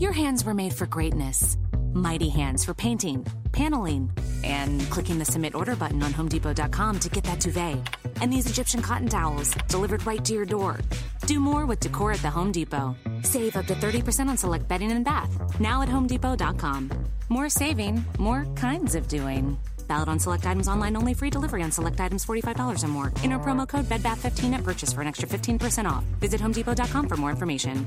[0.00, 1.58] Your hands were made for greatness.
[1.92, 4.10] Mighty hands for painting, paneling,
[4.42, 7.78] and clicking the submit order button on HomeDepot.com to get that duvet.
[8.22, 10.78] And these Egyptian cotton towels delivered right to your door.
[11.26, 12.96] Do more with decor at the Home Depot.
[13.20, 15.60] Save up to 30% on select bedding and bath.
[15.60, 16.90] Now at HomeDepot.com.
[17.28, 19.58] More saving, more kinds of doing.
[19.86, 21.12] Valid on select items online only.
[21.12, 23.12] Free delivery on select items $45 or more.
[23.22, 26.04] Enter promo code BEDBATH15 at purchase for an extra 15% off.
[26.20, 27.86] Visit HomeDepot.com for more information.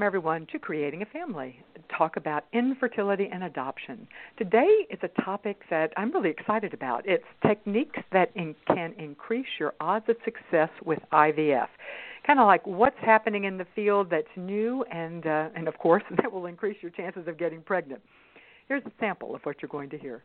[0.00, 1.60] Welcome, everyone, to Creating a Family.
[1.94, 4.08] Talk about infertility and adoption.
[4.38, 7.06] Today, it's a topic that I'm really excited about.
[7.06, 11.66] It's techniques that in, can increase your odds of success with IVF.
[12.26, 16.02] Kind of like what's happening in the field that's new, and uh, and of course,
[16.16, 18.00] that will increase your chances of getting pregnant.
[18.68, 20.22] Here's a sample of what you're going to hear.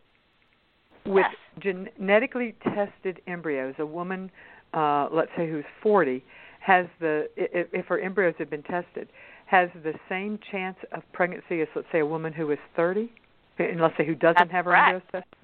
[1.06, 1.26] With
[1.60, 4.32] genetically tested embryos, a woman,
[4.74, 6.24] uh, let's say who's 40,
[6.62, 9.10] has the if, if her embryos have been tested
[9.46, 13.12] has the same chance of pregnancy as, let's say, a woman who is 30,
[13.60, 14.88] and let's say who doesn't That's have her correct.
[14.88, 15.40] embryos tested?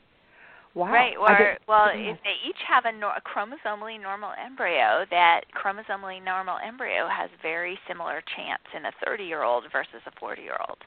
[0.74, 0.92] Wow.
[0.94, 1.18] Right.
[1.18, 6.24] Or get- well, if they each have a, nor- a chromosomally normal embryo, that chromosomally
[6.24, 10.78] normal embryo has very similar chance in a 30-year-old versus a 40-year-old.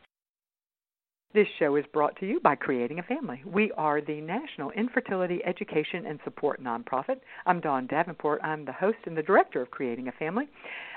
[1.34, 3.42] This show is brought to you by Creating a Family.
[3.44, 7.16] We are the national infertility education and support nonprofit.
[7.44, 8.40] I'm Dawn Davenport.
[8.44, 10.48] I'm the host and the director of Creating a Family.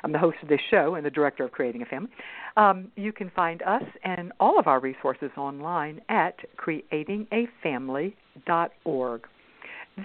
[0.03, 2.11] I'm the host of this show and the director of Creating a Family.
[2.55, 9.21] Um, you can find us and all of our resources online at creatingafamily.org.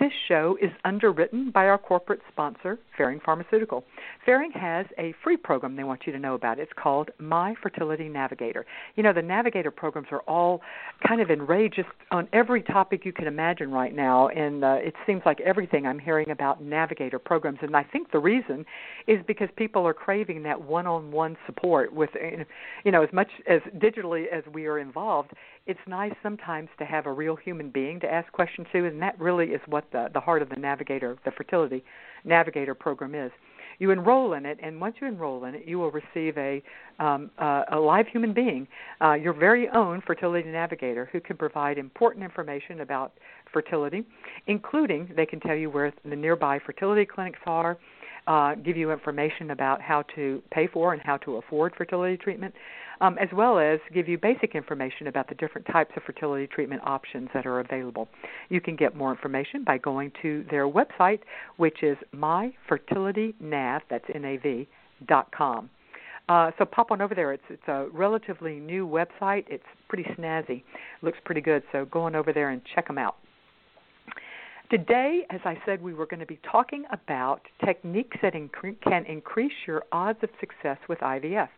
[0.00, 3.84] This show is underwritten by our corporate sponsor, Ferring Pharmaceutical.
[4.24, 6.58] Ferring has a free program they want you to know about.
[6.58, 8.64] It's called My Fertility Navigator.
[8.96, 10.62] You know, the Navigator programs are all
[11.06, 14.94] kind of enraged just on every topic you can imagine right now, and uh, it
[15.06, 17.58] seems like everything I'm hearing about Navigator programs.
[17.60, 18.64] And I think the reason
[19.06, 22.10] is because people are craving that one-on-one support with,
[22.84, 25.32] you know, as much as digitally as we are involved
[25.66, 29.18] it's nice sometimes to have a real human being to ask questions to, and that
[29.20, 31.84] really is what the the heart of the Navigator, the fertility
[32.24, 33.30] Navigator program is.
[33.78, 36.62] You enroll in it, and once you enroll in it, you will receive a
[36.98, 38.66] um, uh, a live human being,
[39.00, 43.12] uh, your very own fertility navigator, who can provide important information about
[43.52, 44.04] fertility,
[44.46, 47.78] including they can tell you where the nearby fertility clinics are,
[48.26, 52.54] uh, give you information about how to pay for and how to afford fertility treatment,
[53.02, 56.80] um, as well as give you basic information about the different types of fertility treatment
[56.84, 58.08] options that are available.
[58.48, 61.18] You can get more information by going to their website,
[61.56, 64.68] which is myfertilitynav, that's N-A-V,
[65.08, 65.68] dot com.
[66.28, 67.32] Uh, so pop on over there.
[67.32, 69.44] It's it's a relatively new website.
[69.48, 70.62] It's pretty snazzy,
[71.02, 71.64] looks pretty good.
[71.72, 73.16] So go on over there and check them out.
[74.70, 79.04] Today, as I said, we were going to be talking about techniques that incre- can
[79.06, 81.48] increase your odds of success with IVF.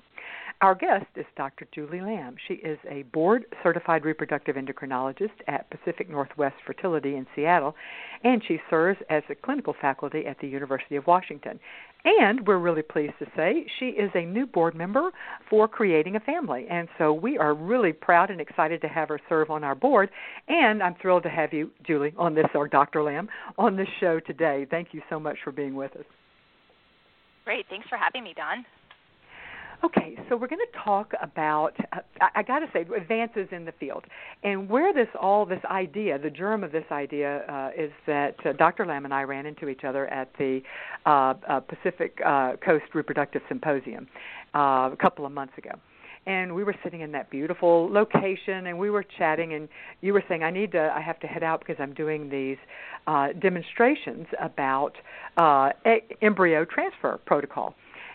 [0.61, 1.67] Our guest is Dr.
[1.75, 2.37] Julie Lamb.
[2.49, 7.75] She is a board certified reproductive endocrinologist at Pacific Northwest Fertility in Seattle,
[8.23, 11.59] and she serves as a clinical faculty at the University of Washington.
[12.05, 15.11] And we're really pleased to say she is a new board member
[15.49, 16.67] for Creating a Family.
[16.71, 20.11] And so we are really proud and excited to have her serve on our board.
[20.49, 23.03] And I'm thrilled to have you, Julie, on this, or Dr.
[23.03, 24.67] Lamb, on this show today.
[24.71, 26.05] Thank you so much for being with us.
[27.45, 27.67] Great.
[27.69, 28.65] Thanks for having me, Dawn.
[29.85, 33.67] Okay, so we're going to talk about, uh, I, I got to say, advances in
[33.67, 34.05] the field.
[34.43, 38.55] And where this all, this idea, the germ of this idea uh, is that uh,
[38.55, 38.87] Dr.
[38.87, 40.63] Lamb and I ran into each other at the
[41.05, 44.07] uh, uh, Pacific uh, Coast Reproductive Symposium
[44.55, 45.73] a couple of months ago.
[46.27, 49.53] And we were sitting in that beautiful location, and we were chatting.
[49.53, 49.69] And
[50.01, 52.57] you were saying, "I need to, I have to head out because I'm doing these
[53.43, 54.95] demonstrations about
[56.23, 57.75] embryo transfer protocol."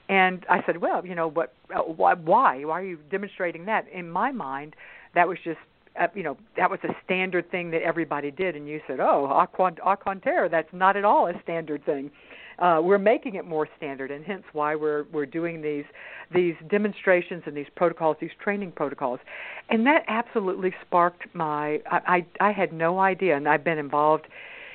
[0.09, 3.87] And I said, well, you know, what, uh, why, why, why are you demonstrating that?
[3.93, 4.75] In my mind,
[5.13, 5.59] that was just,
[5.99, 8.55] uh, you know, that was a standard thing that everybody did.
[8.55, 12.09] And you said, oh, au au contraire, that's not at all a standard thing.
[12.57, 15.85] Uh, we're making it more standard, and hence why we're we're doing these
[16.33, 19.19] these demonstrations and these protocols, these training protocols,
[19.69, 21.79] and that absolutely sparked my.
[21.89, 24.27] I I, I had no idea, and I've been involved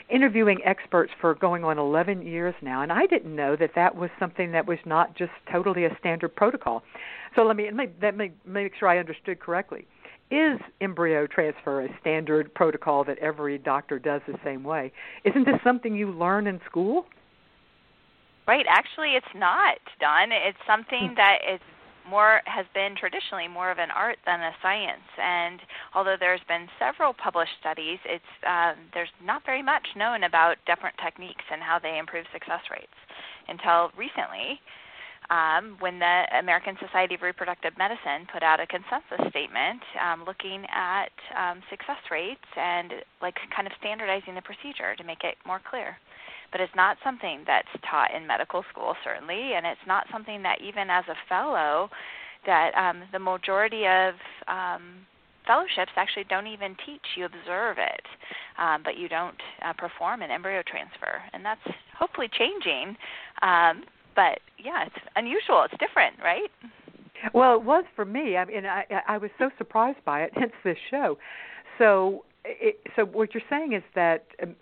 [0.08, 4.10] interviewing experts for going on 11 years now, and I didn't know that that was
[4.18, 6.82] something that was not just totally a standard protocol.
[7.34, 9.86] So let me let me, let me make sure I understood correctly.
[10.30, 14.92] Is embryo transfer a standard protocol that every doctor does the same way?
[15.24, 17.06] Isn't this something you learn in school?
[18.46, 18.66] Right.
[18.68, 20.30] Actually, it's not, Dawn.
[20.32, 21.14] It's something hmm.
[21.16, 21.60] that is
[22.08, 25.08] more has been traditionally more of an art than a science.
[25.20, 25.60] And
[25.94, 30.96] although there's been several published studies, it's um, there's not very much known about different
[31.02, 32.98] techniques and how they improve success rates
[33.48, 34.60] until recently.
[35.30, 40.66] Um, when the American Society of Reproductive Medicine put out a consensus statement um, looking
[40.68, 42.92] at um, success rates and
[43.22, 45.96] like kind of standardizing the procedure to make it more clear
[46.54, 50.60] but it's not something that's taught in medical school certainly, and it's not something that
[50.62, 51.90] even as a fellow
[52.46, 54.14] that um, the majority of
[54.46, 55.02] um,
[55.48, 57.02] fellowships actually don't even teach.
[57.16, 58.06] You observe it,
[58.56, 59.34] um, but you don't
[59.66, 61.60] uh, perform an embryo transfer, and that's
[61.98, 62.96] hopefully changing.
[63.42, 63.82] Um,
[64.14, 65.64] but yeah, it's unusual.
[65.64, 66.50] It's different, right?
[67.32, 68.36] Well, it was for me.
[68.36, 70.30] I mean, I, I was so surprised by it.
[70.34, 71.18] Hence this show.
[71.78, 74.54] So, it, so what you're saying is that um,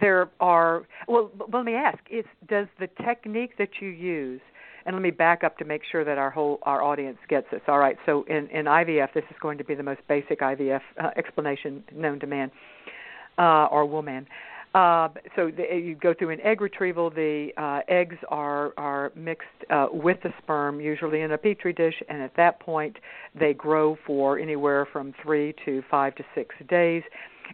[0.00, 4.40] there are well let me ask is does the technique that you use
[4.86, 7.62] and let me back up to make sure that our whole our audience gets this.
[7.68, 10.80] All right so in in IVF this is going to be the most basic IVF
[11.02, 12.50] uh, explanation known to man
[13.38, 14.26] uh, or woman.
[14.74, 17.08] Uh, so the, you go through an egg retrieval.
[17.08, 22.02] The uh, eggs are are mixed uh, with the sperm, usually in a petri dish,
[22.08, 22.96] and at that point
[23.38, 27.04] they grow for anywhere from three to five to six days,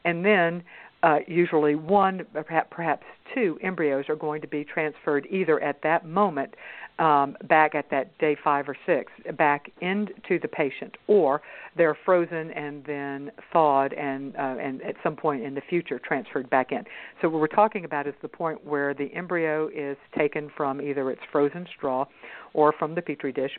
[0.06, 0.62] and then
[1.02, 2.26] uh, usually one,
[2.70, 3.04] perhaps
[3.34, 6.54] two embryos are going to be transferred either at that moment,
[6.98, 11.40] um, back at that day five or six, back into the patient, or
[11.74, 16.50] they're frozen and then thawed and uh, and at some point in the future transferred
[16.50, 16.84] back in.
[17.22, 21.10] So what we're talking about is the point where the embryo is taken from either
[21.10, 22.04] its frozen straw
[22.52, 23.52] or from the petri dish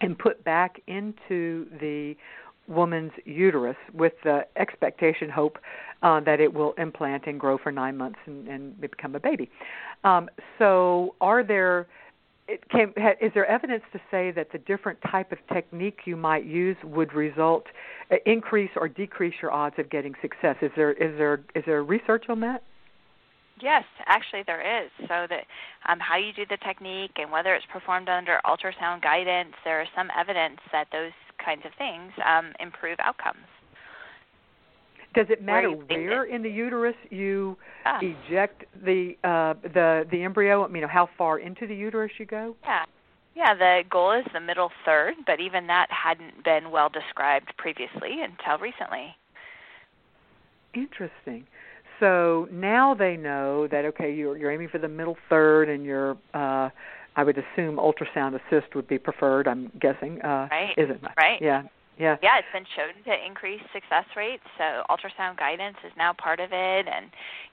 [0.00, 2.14] and put back into the
[2.68, 5.58] woman's uterus with the expectation, hope
[6.02, 9.50] uh, that it will implant and grow for nine months and, and become a baby.
[10.04, 10.28] Um,
[10.58, 11.86] so, are there
[12.70, 16.76] can, is there evidence to say that the different type of technique you might use
[16.84, 17.64] would result
[18.10, 20.56] uh, increase or decrease your odds of getting success?
[20.62, 22.62] Is there is there is there research on that?
[23.60, 24.90] Yes, actually there is.
[25.00, 25.44] So that
[25.88, 29.88] um, how you do the technique and whether it's performed under ultrasound guidance, there is
[29.96, 31.12] some evidence that those
[31.44, 33.46] kinds of things um, improve outcomes.
[35.14, 37.56] Does it matter where, where in the uterus you
[37.86, 37.98] ah.
[38.02, 40.64] eject the uh, the the embryo?
[40.64, 42.54] I mean, how far into the uterus you go?
[42.62, 42.84] Yeah.
[43.34, 48.22] Yeah, the goal is the middle third, but even that hadn't been well described previously
[48.22, 49.14] until recently.
[50.72, 51.46] Interesting.
[52.00, 56.16] So now they know that okay, you're you're aiming for the middle third, and you're
[56.34, 56.70] uh,
[57.16, 59.48] I would assume ultrasound assist would be preferred.
[59.48, 60.20] I'm guessing.
[60.22, 60.74] Uh, right.
[60.76, 61.00] Is it?
[61.16, 61.40] Right.
[61.40, 61.62] Yeah.
[61.98, 62.16] Yeah.
[62.22, 64.44] Yeah, it's been shown to increase success rates.
[64.58, 67.06] So ultrasound guidance is now part of it, and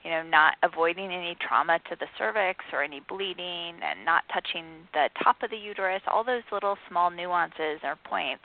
[0.04, 4.84] you know, not avoiding any trauma to the cervix or any bleeding, and not touching
[4.92, 6.02] the top of the uterus.
[6.06, 8.44] All those little small nuances or points.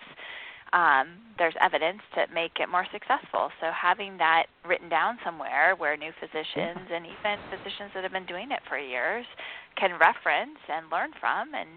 [0.71, 3.49] Um, there's evidence to make it more successful.
[3.59, 8.27] So having that written down somewhere where new physicians and even physicians that have been
[8.27, 9.25] doing it for years
[9.79, 11.69] can reference and learn from and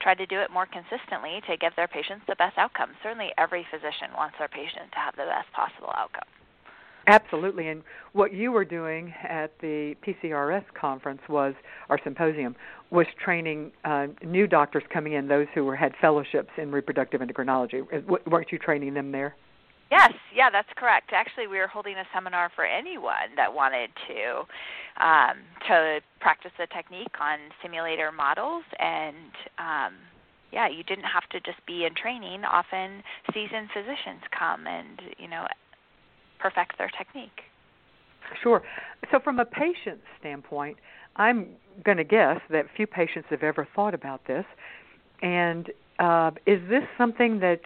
[0.00, 2.90] try to do it more consistently to give their patients the best outcome.
[3.02, 6.28] Certainly, every physician wants their patient to have the best possible outcome.
[7.06, 7.82] Absolutely, and
[8.12, 11.54] what you were doing at the PCRS conference was
[11.88, 12.54] our symposium
[12.90, 17.82] was training uh, new doctors coming in, those who were, had fellowships in reproductive endocrinology.
[18.26, 19.34] Weren't you training them there?
[19.90, 21.10] Yes, yeah, that's correct.
[21.12, 26.66] Actually, we were holding a seminar for anyone that wanted to um, to practice the
[26.68, 29.94] technique on simulator models, and um,
[30.52, 32.44] yeah, you didn't have to just be in training.
[32.44, 33.02] Often,
[33.34, 35.44] seasoned physicians come and you know
[36.38, 37.42] perfect their technique.
[38.42, 38.62] Sure.
[39.10, 40.76] So, from a patient standpoint,
[41.16, 41.48] I'm
[41.84, 44.44] going to guess that few patients have ever thought about this,
[45.20, 45.68] and
[46.00, 47.60] uh, is this something that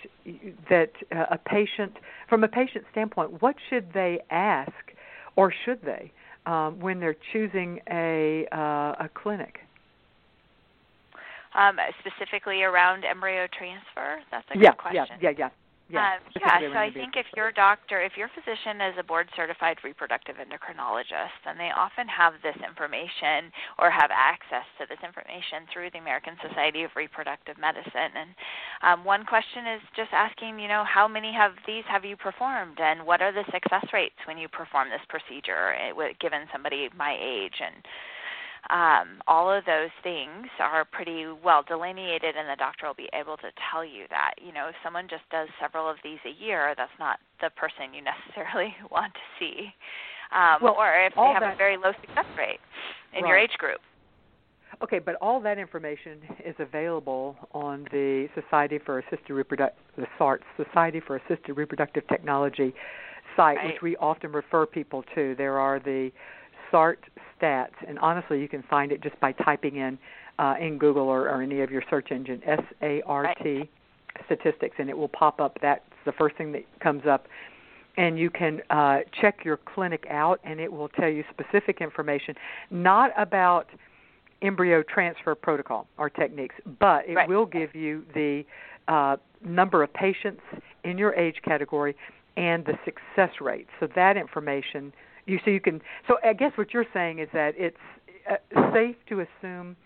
[0.68, 1.92] that uh, a patient,
[2.28, 4.72] from a patient standpoint, what should they ask,
[5.36, 6.10] or should they,
[6.44, 9.60] um, when they're choosing a uh, a clinic?
[11.54, 15.16] Um, specifically around embryo transfer, that's a yeah, good question.
[15.20, 15.48] Yeah, yeah, yeah.
[15.94, 16.58] Yeah, um, yeah.
[16.60, 21.38] So I think if your doctor, if your physician is a board certified reproductive endocrinologist,
[21.44, 26.34] then they often have this information or have access to this information through the American
[26.42, 28.12] Society of Reproductive Medicine.
[28.18, 28.30] And
[28.82, 32.78] um, one question is just asking, you know, how many of these have you performed,
[32.80, 37.16] and what are the success rates when you perform this procedure, eh, given somebody my
[37.20, 37.84] age and
[38.70, 43.36] um, all of those things are pretty well delineated, and the doctor will be able
[43.38, 44.34] to tell you that.
[44.44, 47.92] You know, if someone just does several of these a year, that's not the person
[47.92, 49.72] you necessarily want to see.
[50.32, 52.60] Um, well, or if they have that, a very low success rate
[53.16, 53.28] in right.
[53.28, 53.80] your age group.
[54.82, 60.42] Okay, but all that information is available on the Society for Assisted Reproductive the SART
[60.56, 62.74] Society for Assisted Reproductive Technology
[63.36, 63.66] site, right.
[63.66, 65.34] which we often refer people to.
[65.36, 66.10] There are the
[66.74, 67.00] SART
[67.34, 69.96] stats, and honestly, you can find it just by typing in
[70.42, 73.70] uh, in Google or, or any of your search engine S A R T
[74.26, 75.52] statistics, and it will pop up.
[75.62, 77.22] That's the first thing that comes up.
[77.96, 82.34] And you can uh, check your clinic out, and it will tell you specific information,
[82.70, 83.66] not about
[84.42, 87.28] embryo transfer protocol or techniques, but it right.
[87.28, 88.44] will give you the
[88.88, 90.42] uh, number of patients
[90.82, 91.94] in your age category
[92.36, 93.68] and the success rate.
[93.78, 94.92] So that information,
[95.26, 95.80] you so you can.
[96.08, 97.76] So I guess what you're saying is that it's
[98.30, 99.76] uh, safe to assume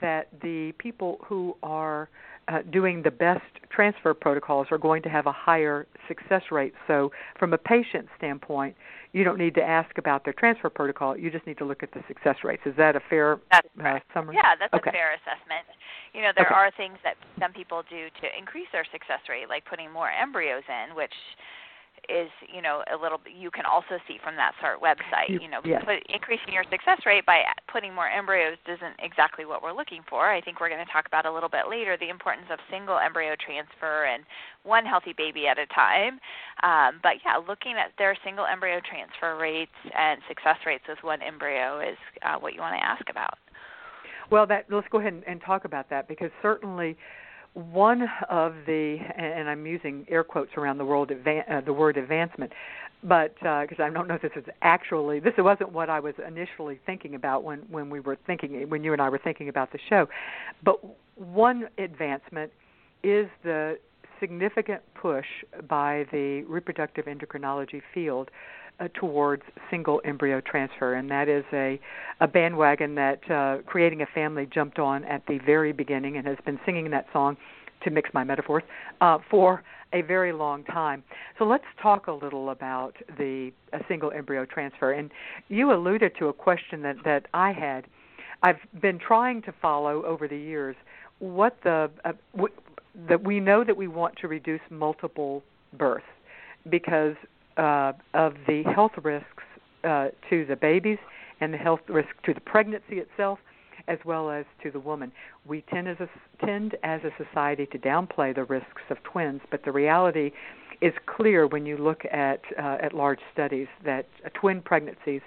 [0.00, 2.08] that the people who are
[2.48, 6.72] uh, doing the best transfer protocols are going to have a higher success rate.
[6.86, 8.74] So, from a patient standpoint,
[9.12, 11.16] you don't need to ask about their transfer protocol.
[11.16, 12.62] You just need to look at the success rates.
[12.64, 14.36] Is that a fair that's uh, summary?
[14.36, 14.90] Yeah, that's okay.
[14.90, 15.66] a fair assessment.
[16.14, 16.54] You know, there okay.
[16.54, 20.64] are things that some people do to increase their success rate, like putting more embryos
[20.68, 21.12] in, which
[22.08, 25.60] is you know a little you can also see from that SART website you know
[25.64, 25.82] yes.
[25.84, 30.30] but increasing your success rate by putting more embryos isn't exactly what we're looking for.
[30.30, 32.98] I think we're going to talk about a little bit later the importance of single
[32.98, 34.24] embryo transfer and
[34.64, 36.18] one healthy baby at a time.
[36.62, 41.22] Um, but yeah looking at their single embryo transfer rates and success rates with one
[41.22, 43.38] embryo is uh, what you want to ask about.
[44.30, 46.96] Well that let's go ahead and, and talk about that because certainly
[47.58, 52.52] one of the, and I'm using air quotes around the world, uh, the word advancement,
[53.02, 56.14] but because uh, I don't know if this is actually, this wasn't what I was
[56.26, 59.72] initially thinking about when when we were thinking, when you and I were thinking about
[59.72, 60.08] the show,
[60.64, 60.78] but
[61.16, 62.52] one advancement
[63.02, 63.78] is the
[64.20, 65.26] significant push
[65.68, 68.30] by the reproductive endocrinology field
[68.80, 71.80] uh, towards single embryo transfer, and that is a,
[72.20, 76.38] a bandwagon that uh, Creating a Family jumped on at the very beginning and has
[76.44, 77.36] been singing that song,
[77.84, 78.64] to mix my metaphors,
[79.00, 81.02] uh, for a very long time.
[81.38, 83.52] So let's talk a little about the
[83.86, 84.92] single embryo transfer.
[84.92, 85.10] And
[85.48, 87.86] you alluded to a question that, that I had.
[88.42, 90.76] I've been trying to follow over the years
[91.20, 92.54] what the uh, w-
[93.08, 95.42] that we know that we want to reduce multiple
[95.76, 96.04] births
[96.68, 97.14] because
[97.58, 99.42] uh, of the health risks
[99.84, 100.98] uh, to the babies
[101.40, 103.38] and the health risk to the pregnancy itself,
[103.86, 105.12] as well as to the woman.
[105.46, 106.08] We tend as a,
[106.44, 110.32] tend as a society to downplay the risks of twins, but the reality
[110.80, 115.22] is clear when you look at uh, at large studies that uh, twin pregnancies,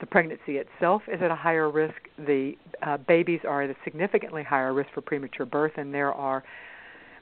[0.00, 1.94] the pregnancy itself is at a higher risk.
[2.18, 6.42] The uh, babies are at a significantly higher risk for premature birth, and there are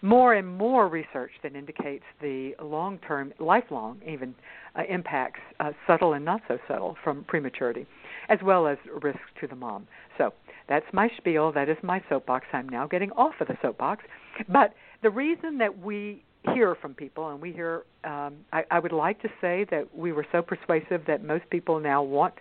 [0.03, 4.35] more and more research that indicates the long term, lifelong even,
[4.77, 7.87] uh, impacts, uh, subtle and not so subtle, from prematurity,
[8.29, 9.87] as well as risks to the mom.
[10.19, 10.35] So
[10.69, 11.53] that's my spiel.
[11.53, 12.47] That is my soapbox.
[12.53, 14.05] I'm now getting off of the soapbox.
[14.49, 18.93] But the reason that we hear from people, and we hear, um, I, I would
[18.93, 22.35] like to say that we were so persuasive that most people now want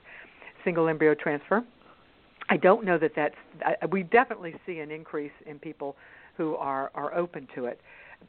[0.63, 1.63] single embryo transfer.
[2.50, 3.36] I don't know that that's.
[3.63, 5.96] I, we definitely see an increase in people
[6.38, 7.79] who are are open to it,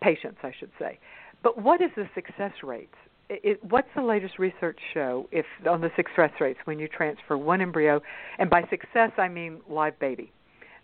[0.01, 0.99] patients, I should say.
[1.43, 2.95] But what is the success rates?
[3.29, 7.61] It, what's the latest research show if on the success rates when you transfer one
[7.61, 8.03] embryo,
[8.39, 10.31] and by success I mean live baby,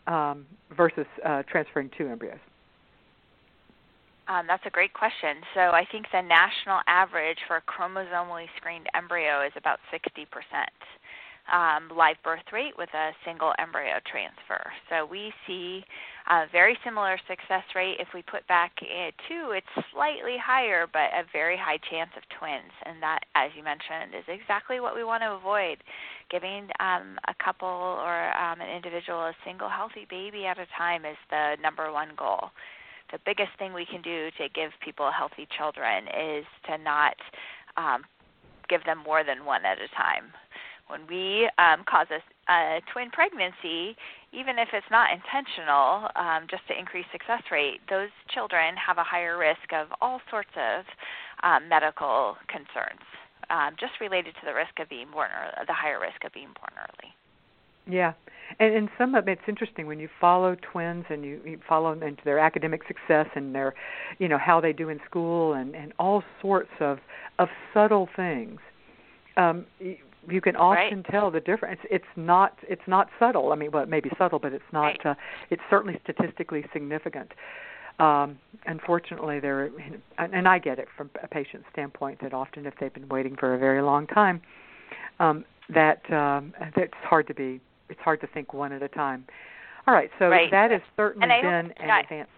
[0.06, 0.46] um,
[0.76, 2.38] versus uh, transferring two embryos?
[4.28, 5.36] Um, that's a great question.
[5.54, 10.70] So I think the national average for a chromosomally screened embryo is about 60 percent
[11.52, 14.60] um, live birth rate with a single embryo transfer.
[14.90, 15.84] So we see
[16.28, 17.96] a very similar success rate.
[17.98, 18.72] If we put back
[19.28, 22.72] two, it's slightly higher, but a very high chance of twins.
[22.84, 25.78] And that, as you mentioned, is exactly what we want to avoid.
[26.30, 31.04] Giving um, a couple or um, an individual a single healthy baby at a time
[31.04, 32.50] is the number one goal.
[33.10, 37.16] The biggest thing we can do to give people healthy children is to not
[37.78, 38.04] um,
[38.68, 40.28] give them more than one at a time
[40.88, 43.96] when we um, cause a, a, twin pregnancy,
[44.32, 49.04] even if it's not intentional, um, just to increase success rate, those children have a
[49.04, 50.84] higher risk of all sorts of
[51.42, 53.04] um, medical concerns,
[53.50, 56.52] um, just related to the risk of being born early, the higher risk of being
[56.56, 57.12] born early.
[57.90, 58.12] Yeah,
[58.60, 62.02] and and some of it's interesting when you follow twins and you, you follow them
[62.02, 63.74] into their academic success and their,
[64.18, 66.98] you know, how they do in school and and all sorts of
[67.38, 68.60] of subtle things.
[69.38, 69.64] Um,
[70.30, 71.06] you can often right.
[71.10, 71.80] tell the difference.
[71.90, 73.52] It's not it's not subtle.
[73.52, 74.96] I mean, well, it may be subtle, but it's not.
[75.04, 75.06] Right.
[75.06, 75.14] Uh,
[75.50, 77.32] it's certainly statistically significant.
[77.98, 79.70] Um, unfortunately, there,
[80.18, 83.54] and I get it from a patient's standpoint that often if they've been waiting for
[83.54, 84.40] a very long time,
[85.18, 85.44] um,
[85.74, 87.60] that um, that's hard to be.
[87.88, 89.24] It's hard to think one at a time.
[89.86, 90.50] All right, so right.
[90.50, 92.28] that has certainly been an advance.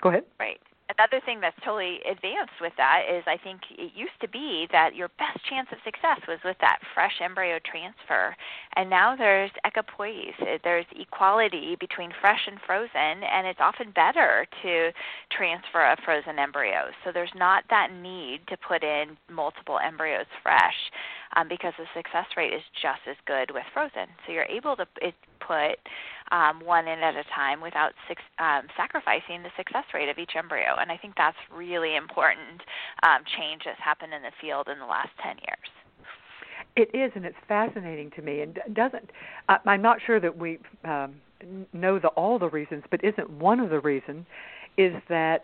[0.00, 0.24] Go ahead.
[0.40, 0.58] Right
[0.92, 4.94] another thing that's totally advanced with that is I think it used to be that
[4.94, 8.36] your best chance of success was with that fresh embryo transfer,
[8.76, 10.36] and now there's equipoise.
[10.62, 14.90] There's equality between fresh and frozen, and it's often better to
[15.30, 16.90] transfer a frozen embryo.
[17.04, 20.76] So there's not that need to put in multiple embryos fresh
[21.36, 24.08] um, because the success rate is just as good with frozen.
[24.26, 24.86] So you're able to
[25.40, 25.78] put
[26.30, 27.92] um, one in at a time without
[28.38, 30.76] um, sacrificing the success rate of each embryo.
[30.80, 32.62] And I think that's really important
[33.02, 35.68] um, change that's happened in the field in the last 10 years.
[36.76, 38.40] It is, and it's fascinating to me.
[38.40, 39.10] And doesn't
[39.48, 41.14] uh, I'm not sure that we um,
[41.72, 44.26] know the all the reasons, but isn't one of the reasons
[44.76, 45.42] is that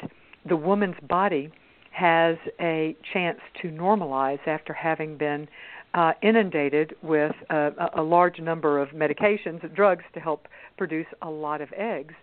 [0.49, 1.53] the woman's body
[1.93, 5.49] has a chance to normalize after having been
[5.95, 11.31] uh, inundated with a, a large number of medications and drugs to help produce a
[11.31, 12.15] lot of eggs.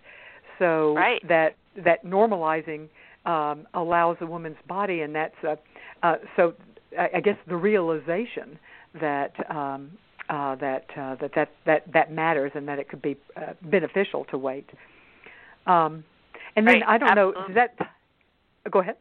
[0.58, 1.26] So right.
[1.28, 2.88] that that normalizing
[3.26, 5.56] um, allows a woman's body, and that's uh,
[6.02, 6.54] uh, so.
[6.98, 8.58] I, I guess the realization
[8.98, 9.90] that um,
[10.30, 14.24] uh, that, uh, that that that that matters, and that it could be uh, beneficial
[14.26, 14.68] to wait.
[15.66, 16.04] Um,
[16.56, 16.82] and then right.
[16.86, 17.40] I don't Absolutely.
[17.40, 17.46] know.
[17.48, 18.70] Does that?
[18.70, 18.96] Go ahead.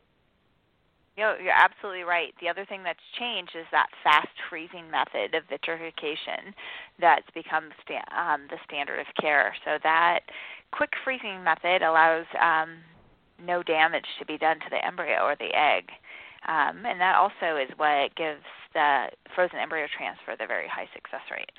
[1.17, 2.33] You know, you're absolutely right.
[2.39, 6.53] The other thing that's changed is that fast freezing method of vitrification
[7.01, 9.55] that's become sta- um, the standard of care.
[9.65, 10.19] So that
[10.71, 12.77] quick freezing method allows um,
[13.43, 15.89] no damage to be done to the embryo or the egg.
[16.47, 18.45] Um, and that also is what gives
[18.75, 21.49] the frozen embryo transfer the very high success rate.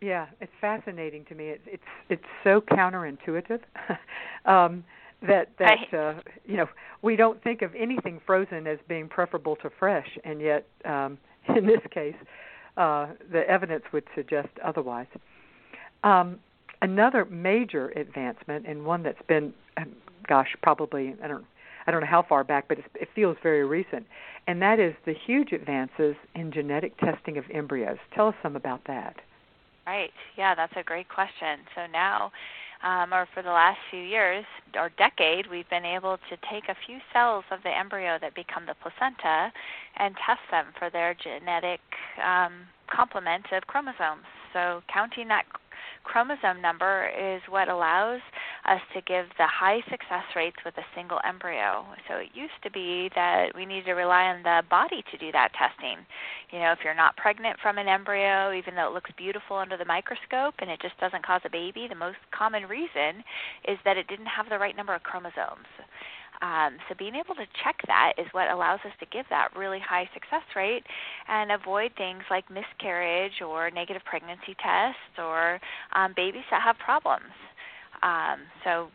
[0.00, 1.50] Yeah, it's fascinating to me.
[1.50, 3.60] It's it's it's so counterintuitive.
[4.44, 4.84] um,
[5.26, 5.94] that that right.
[5.94, 6.66] uh, you know
[7.02, 11.18] we don't think of anything frozen as being preferable to fresh, and yet um,
[11.56, 12.14] in this case,
[12.76, 15.06] uh, the evidence would suggest otherwise.
[16.04, 16.38] Um,
[16.82, 19.92] another major advancement, and one that's been, um,
[20.28, 21.44] gosh, probably I don't
[21.86, 24.06] I don't know how far back, but it feels very recent,
[24.46, 27.98] and that is the huge advances in genetic testing of embryos.
[28.14, 29.16] Tell us some about that.
[29.86, 30.10] Right.
[30.36, 31.60] Yeah, that's a great question.
[31.74, 32.30] So now
[32.82, 36.76] um, or for the last few years or decade, we've been able to take a
[36.86, 39.52] few cells of the embryo that become the placenta
[39.96, 41.80] and test them for their genetic
[42.24, 44.26] um, complement of chromosomes.
[44.52, 45.44] So counting that
[46.04, 48.20] chromosome number is what allows
[48.64, 51.84] us to give the high success rates with a single embryo.
[52.08, 55.30] So it used to be that we needed to rely on the body to do
[55.32, 55.98] that testing.
[56.50, 59.76] You know, if you're not pregnant from an embryo, even though it looks beautiful under
[59.76, 63.22] the microscope and it just doesn't cause a baby, the most common reason
[63.68, 65.68] is that it didn't have the right number of chromosomes.
[66.40, 69.80] Um, so being able to check that is what allows us to give that really
[69.80, 70.84] high success rate
[71.26, 75.58] and avoid things like miscarriage or negative pregnancy tests or
[75.96, 77.34] um, babies that have problems.
[78.02, 78.88] Um, so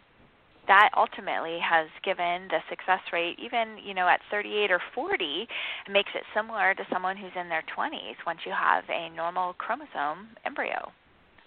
[0.67, 5.47] that ultimately has given the success rate, even you know at 38 or 40,
[5.91, 10.29] makes it similar to someone who's in their 20s once you have a normal chromosome
[10.45, 10.91] embryo,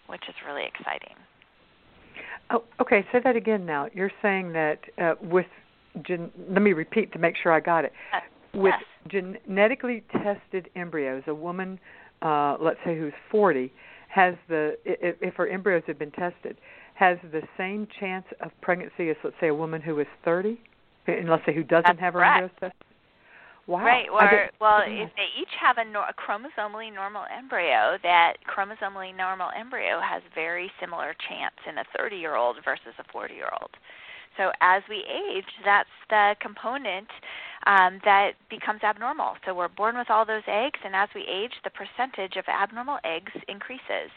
[0.09, 1.17] which is really exciting.
[2.51, 3.05] Oh, okay.
[3.11, 3.67] Say that again.
[3.67, 5.47] Now you're saying that uh, with
[6.03, 7.93] gen- let me repeat to make sure I got it.
[8.13, 8.21] Uh,
[8.55, 8.75] With
[9.11, 9.23] yes.
[9.47, 11.79] genetically tested embryos, a woman,
[12.23, 13.73] uh, let's say who's 40,
[14.09, 16.57] has the if, if her embryos have been tested,
[16.95, 20.59] has the same chance of pregnancy as let's say a woman who is 30,
[21.07, 22.43] and let's say who doesn't That's have her correct.
[22.43, 22.87] embryos tested.
[23.67, 23.85] Wow.
[23.85, 24.07] Right.
[24.09, 29.51] Or well, if they each have a, nor- a chromosomally normal embryo, that chromosomally normal
[29.59, 33.71] embryo has very similar chance in a 30-year-old versus a 40-year-old.
[34.37, 37.09] So as we age, that's the component
[37.67, 39.35] um, that becomes abnormal.
[39.45, 42.99] So we're born with all those eggs, and as we age, the percentage of abnormal
[43.05, 44.11] eggs increases.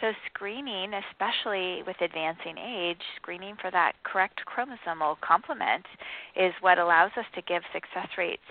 [0.00, 5.84] So screening, especially with advancing age, screening for that correct chromosomal complement
[6.36, 8.42] is what allows us to give success rates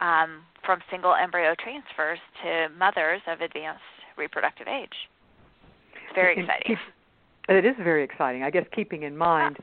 [0.00, 3.82] um, from single embryo transfers to mothers of advanced
[4.16, 5.08] reproductive age.
[5.94, 6.76] It's very exciting.
[7.48, 8.42] it is very exciting.
[8.42, 9.58] I guess keeping in mind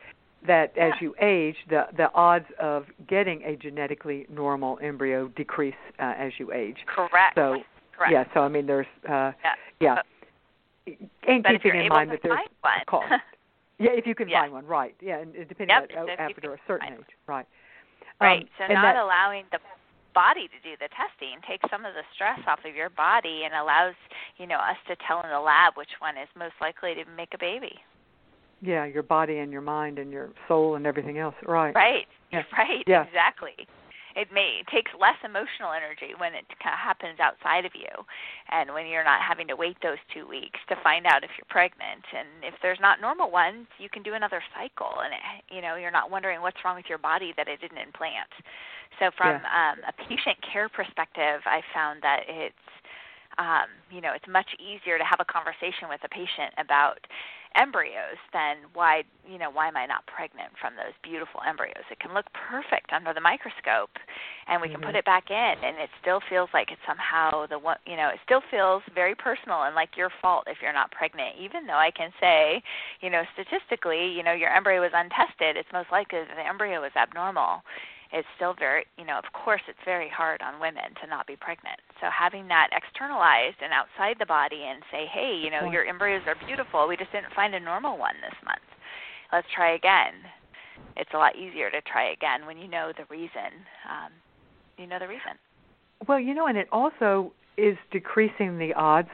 [0.48, 6.14] that as you age, the the odds of getting a genetically normal embryo decrease uh,
[6.18, 6.78] as you age.
[6.88, 7.36] Correct.
[7.36, 7.62] So
[7.98, 8.12] Correct.
[8.12, 9.56] yeah, so I mean, there's uh, Yeah.
[9.80, 10.06] yeah, But-
[11.28, 12.82] and but keeping in mind that there's find one.
[12.82, 13.12] a cost.
[13.80, 14.42] yeah, if you can Yeah.
[14.42, 14.96] find one, right?
[15.00, 17.46] Yeah, and depending Yep, on, so after a certain age, right?
[18.20, 18.42] Right.
[18.44, 19.60] Um, so and not that, allowing the
[20.14, 23.54] body to do the testing takes some of the stress off of your body and
[23.54, 23.96] allows,
[24.38, 27.34] you know, us to tell in the lab which one is most likely to make
[27.34, 27.80] a baby.
[28.62, 31.74] Yeah, your body and your mind and your soul and everything else, right?
[31.76, 32.06] Right.
[32.32, 32.44] Yeah.
[32.58, 32.84] Right.
[32.88, 33.04] Yeah.
[33.06, 33.68] Exactly.
[34.16, 37.92] it may it takes less emotional energy when it kind of happens outside of you
[38.52, 41.48] and when you're not having to wait those two weeks to find out if you're
[41.50, 45.62] pregnant and if there's not normal ones you can do another cycle and it, you
[45.62, 48.32] know you're not wondering what's wrong with your body that it didn't implant
[49.00, 49.72] so from yeah.
[49.72, 52.68] um, a patient care perspective i found that it's
[53.40, 57.00] um, you know it's much easier to have a conversation with a patient about
[57.56, 61.84] embryos, then why you know why am I not pregnant from those beautiful embryos?
[61.92, 63.92] It can look perfect under the microscope,
[64.48, 64.82] and we mm-hmm.
[64.82, 67.96] can put it back in, and it still feels like it's somehow the one you
[67.96, 71.36] know it still feels very personal and like your fault if you're not pregnant.
[71.40, 72.62] Even though I can say,
[73.02, 76.82] you know, statistically, you know, your embryo was untested, it's most likely that the embryo
[76.82, 77.64] was abnormal
[78.14, 81.36] it's still very, you know, of course, it's very hard on women to not be
[81.36, 81.80] pregnant.
[82.02, 86.24] So having that externalized and outside the body and say, hey, you know, your embryos
[86.28, 86.88] are beautiful.
[86.88, 88.68] We just didn't find a normal one this month.
[89.32, 90.28] Let's try again.
[90.98, 93.64] It's a lot easier to try again when you know the reason.
[93.88, 94.12] Um,
[94.78, 95.40] you know the reason.
[96.08, 99.10] Well, you know, and it also is decreasing the odds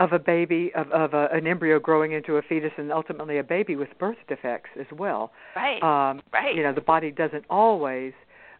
[0.00, 3.44] of a baby of, of a, an embryo growing into a fetus and ultimately a
[3.44, 5.32] baby with birth defects as well.
[5.54, 5.82] Right.
[5.82, 6.54] Um, right.
[6.54, 8.12] You know, the body doesn't always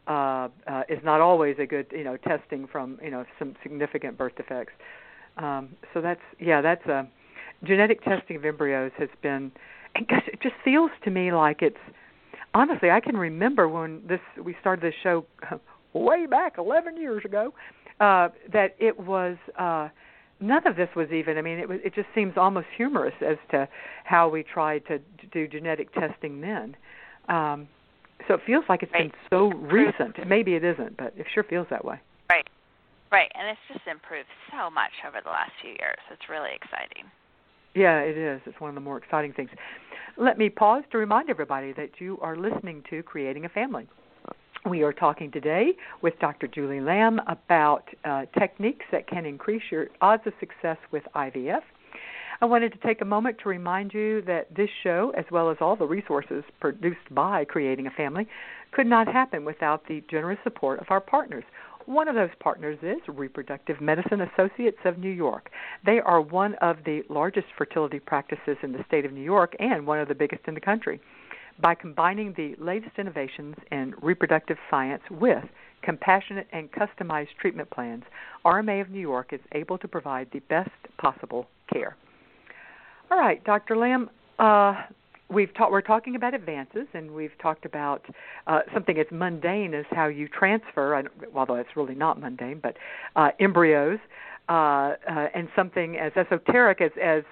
[0.06, 4.18] uh, uh, is not always a good you know testing from you know some significant
[4.18, 4.72] birth defects.
[5.36, 7.04] Um, so that's yeah that's a uh,
[7.64, 9.50] genetic testing of embryos has been
[9.94, 11.76] and gosh, it just feels to me like it's
[12.52, 15.24] honestly I can remember when this we started this show
[15.92, 17.54] way back 11 years ago
[18.00, 19.36] uh, that it was.
[19.58, 19.88] Uh,
[20.40, 23.36] none of this was even i mean it was it just seems almost humorous as
[23.50, 23.68] to
[24.02, 26.76] how we tried to, to do genetic testing then
[27.28, 27.68] um
[28.28, 29.10] so it feels like it's right.
[29.10, 30.16] been so recent.
[30.26, 32.00] Maybe it isn't, but it sure feels that way.
[32.30, 32.46] Right.
[33.12, 33.30] Right.
[33.34, 35.98] And it's just improved so much over the last few years.
[36.10, 37.04] It's really exciting.
[37.74, 38.40] Yeah, it is.
[38.46, 39.50] It's one of the more exciting things.
[40.16, 43.88] Let me pause to remind everybody that you are listening to Creating a Family.
[44.68, 46.46] We are talking today with Dr.
[46.46, 51.60] Julie Lamb about uh, techniques that can increase your odds of success with IVF
[52.44, 55.56] I wanted to take a moment to remind you that this show, as well as
[55.62, 58.28] all the resources produced by Creating a Family,
[58.70, 61.44] could not happen without the generous support of our partners.
[61.86, 65.48] One of those partners is Reproductive Medicine Associates of New York.
[65.86, 69.86] They are one of the largest fertility practices in the state of New York and
[69.86, 71.00] one of the biggest in the country.
[71.60, 75.44] By combining the latest innovations in reproductive science with
[75.80, 78.04] compassionate and customized treatment plans,
[78.44, 81.96] RMA of New York is able to provide the best possible care.
[83.10, 83.76] All right, Dr.
[83.76, 84.10] Lamb.
[84.38, 84.82] Uh,
[85.28, 88.04] we've ta- we're talking about advances, and we've talked about
[88.46, 91.02] uh, something as mundane as how you transfer,
[91.34, 92.76] although it's really not mundane, but
[93.16, 93.98] uh, embryos,
[94.48, 94.94] uh, uh,
[95.34, 97.22] and something as esoteric as as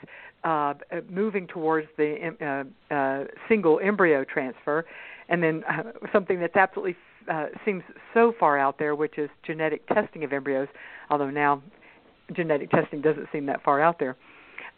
[0.45, 0.75] uh,
[1.09, 4.85] moving towards the uh, uh, single embryo transfer,
[5.29, 6.97] and then uh, something that's absolutely
[7.31, 7.83] uh, seems
[8.13, 10.69] so far out there, which is genetic testing of embryos.
[11.11, 11.63] Although now
[12.35, 14.17] genetic testing doesn't seem that far out there.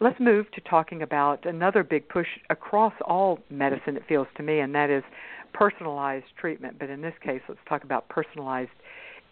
[0.00, 4.60] Let's move to talking about another big push across all medicine, it feels to me,
[4.60, 5.04] and that is
[5.52, 6.76] personalized treatment.
[6.78, 8.70] But in this case, let's talk about personalized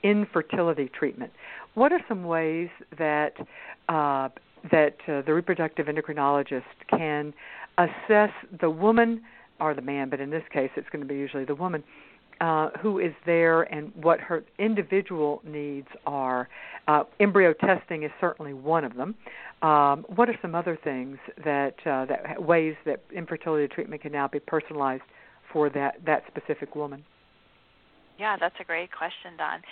[0.03, 1.33] infertility treatment.
[1.75, 3.35] What are some ways that
[3.89, 4.29] uh,
[4.71, 7.35] that uh, the reproductive endocrinologist can
[7.79, 9.23] assess the woman
[9.61, 11.83] or the man, but in this case, it's going to be usually the woman
[12.43, 16.49] uh, who is there and what her individual needs are.
[16.89, 19.15] Uh, embryo testing is certainly one of them.
[19.63, 24.27] Um, what are some other things that uh, that ways that infertility treatment can now
[24.27, 25.05] be personalized
[25.53, 27.05] for that that specific woman?
[28.19, 29.63] Yeah, that's a great question, Dawn.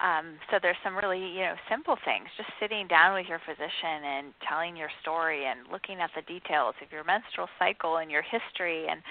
[0.00, 4.00] Um, so there's some really you know simple things, just sitting down with your physician
[4.02, 8.22] and telling your story and looking at the details of your menstrual cycle and your
[8.22, 9.02] history and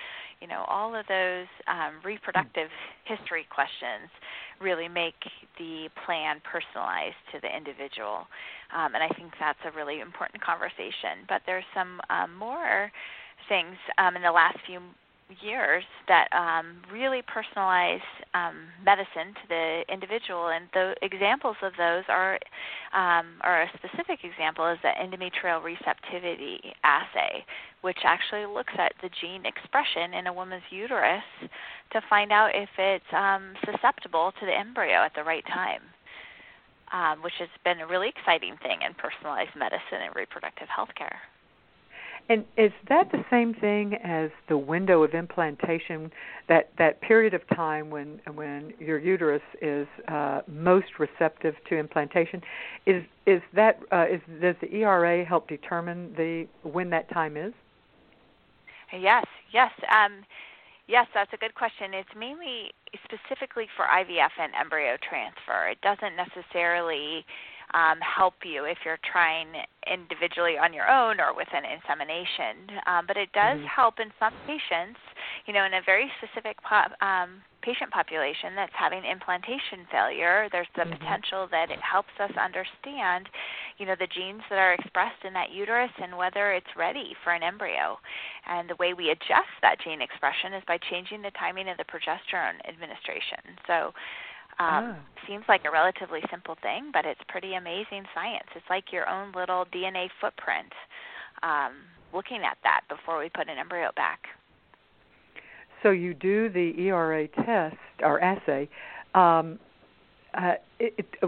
[0.43, 2.67] you know all of those um, reproductive
[3.05, 4.11] history questions
[4.59, 5.15] really make
[5.57, 8.27] the plan personalized to the individual,
[8.75, 11.23] um, and I think that's a really important conversation.
[11.31, 12.91] But there's some um, more
[13.47, 14.83] things um, in the last few
[15.41, 22.03] years that um, really personalize um, medicine to the individual, and the examples of those
[22.09, 22.39] are,
[22.93, 27.45] um, or a specific example is the endometrial receptivity assay,
[27.81, 31.23] which actually looks at the gene expression in a woman's uterus
[31.91, 35.81] to find out if it's um, susceptible to the embryo at the right time.
[36.91, 41.17] Um, which has been a really exciting thing in personalized medicine and reproductive health care.
[42.29, 46.11] And is that the same thing as the window of implantation?
[46.47, 52.41] That that period of time when when your uterus is uh, most receptive to implantation,
[52.85, 57.53] is is that uh, is does the ERA help determine the when that time is?
[58.97, 60.23] Yes, yes, um,
[60.87, 61.07] yes.
[61.13, 61.93] That's a good question.
[61.93, 62.71] It's mainly
[63.03, 65.67] specifically for IVF and embryo transfer.
[65.67, 67.25] It doesn't necessarily
[67.73, 69.47] um, help you if you're trying
[69.89, 72.79] individually on your own or with an insemination.
[72.87, 73.67] Um, but it does mm-hmm.
[73.67, 74.99] help in some patients,
[75.45, 80.47] you know, in a very specific po- um, patient population that's having implantation failure.
[80.51, 80.99] There's the mm-hmm.
[80.99, 83.27] potential that it helps us understand,
[83.79, 87.33] you know, the genes that are expressed in that uterus and whether it's ready for
[87.33, 87.97] an embryo.
[88.47, 91.87] And the way we adjust that gene expression is by changing the timing of the
[91.87, 93.57] progesterone administration.
[93.65, 93.95] So
[94.59, 94.95] um, oh.
[95.27, 98.47] Seems like a relatively simple thing, but it's pretty amazing science.
[98.55, 100.73] It's like your own little DNA footprint.
[101.41, 101.73] Um,
[102.13, 104.19] looking at that before we put an embryo back.
[105.81, 108.69] So you do the ERA test or assay,
[109.15, 109.59] um,
[110.33, 111.27] uh, it, it, uh,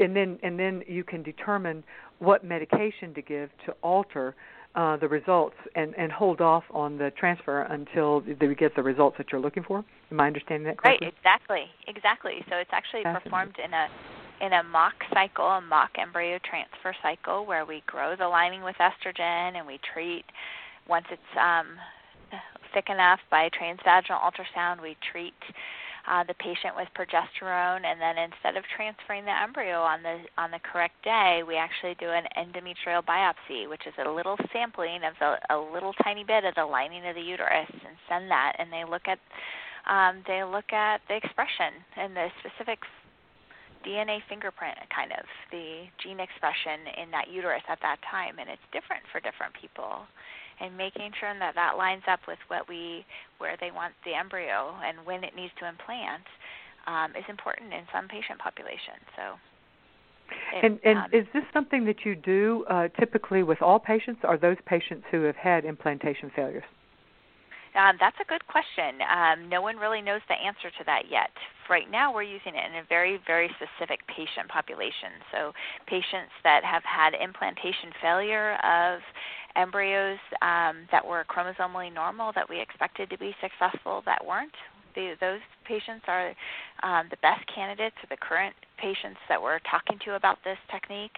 [0.00, 1.84] and then and then you can determine
[2.18, 4.34] what medication to give to alter
[4.74, 9.16] uh, the results and, and hold off on the transfer until we get the results
[9.18, 9.84] that you're looking for.
[10.10, 11.06] Am I understanding that correctly?
[11.06, 12.44] Right, exactly, exactly.
[12.48, 13.88] So it's actually performed in a
[14.40, 18.74] in a mock cycle, a mock embryo transfer cycle, where we grow the lining with
[18.76, 20.24] estrogen and we treat
[20.88, 21.66] once it's um,
[22.74, 24.82] thick enough by transvaginal ultrasound.
[24.82, 25.34] We treat
[26.08, 30.50] uh, the patient with progesterone, and then instead of transferring the embryo on the on
[30.50, 35.14] the correct day, we actually do an endometrial biopsy, which is a little sampling of
[35.20, 38.72] the, a little tiny bit of the lining of the uterus, and send that, and
[38.72, 39.18] they look at
[39.86, 42.78] um, they look at the expression and the specific
[43.86, 48.62] DNA fingerprint, kind of the gene expression in that uterus at that time, and it's
[48.72, 50.06] different for different people
[50.60, 53.04] and making sure that that lines up with what we
[53.38, 56.24] where they want the embryo and when it needs to implant
[56.86, 59.04] um, is important in some patient populations.
[59.16, 59.34] So.
[60.54, 64.20] It, and and um, is this something that you do uh, typically with all patients,
[64.24, 66.64] or those patients who have had implantation failures?
[67.74, 69.00] Um, that's a good question.
[69.00, 71.30] Um, no one really knows the answer to that yet.
[71.70, 75.24] Right now, we're using it in a very, very specific patient population.
[75.32, 75.52] So,
[75.86, 79.00] patients that have had implantation failure of
[79.56, 84.54] embryos um, that were chromosomally normal that we expected to be successful that weren't.
[84.94, 86.34] The, those patients are
[86.82, 91.16] um, the best candidates for the current patients that we're talking to about this technique.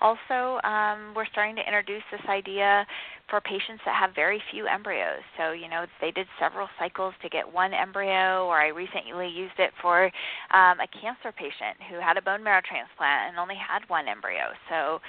[0.00, 2.86] Also, um, we're starting to introduce this idea
[3.28, 5.22] for patients that have very few embryos.
[5.36, 9.58] So, you know, they did several cycles to get one embryo, or I recently used
[9.58, 10.06] it for
[10.54, 14.54] um, a cancer patient who had a bone marrow transplant and only had one embryo.
[14.70, 15.00] So,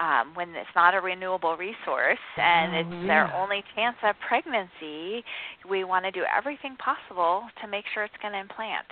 [0.00, 3.06] um, when it's not a renewable resource and oh, it's yeah.
[3.06, 5.24] their only chance of pregnancy,
[5.68, 8.88] we want to do everything possible to make sure it's going to implant.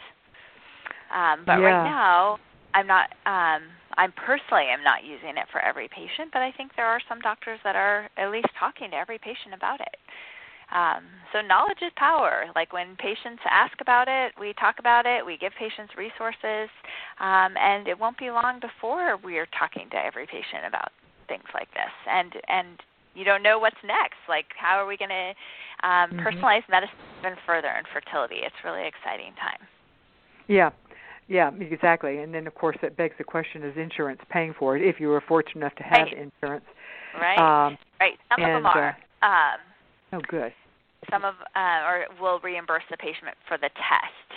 [1.15, 1.65] Um, but yeah.
[1.65, 2.39] right now,
[2.75, 3.09] I'm not.
[3.25, 3.63] Um,
[3.97, 7.21] I'm personally am not using it for every patient, but I think there are some
[7.21, 9.97] doctors that are at least talking to every patient about it.
[10.73, 12.47] Um, so knowledge is power.
[12.55, 15.25] Like when patients ask about it, we talk about it.
[15.25, 16.71] We give patients resources,
[17.21, 20.91] um, and it won't be long before we are talking to every patient about
[21.29, 21.93] things like this.
[22.09, 22.81] And and
[23.15, 24.19] you don't know what's next.
[24.29, 25.31] Like how are we going to
[25.87, 26.21] um, mm-hmm.
[26.21, 28.43] personalize medicine even further in fertility?
[28.43, 29.63] It's really exciting time.
[30.49, 30.71] Yeah,
[31.29, 32.19] yeah, exactly.
[32.19, 34.83] And then, of course, that begs the question: Is insurance paying for it?
[34.83, 36.31] If you were fortunate enough to have right.
[36.33, 36.65] insurance,
[37.21, 37.39] right?
[37.39, 38.19] Um, right.
[38.31, 38.97] Some and, of them are.
[39.23, 39.61] Uh, um,
[40.13, 40.53] oh, good.
[41.11, 44.31] Some of uh, or will reimburse the patient for the test.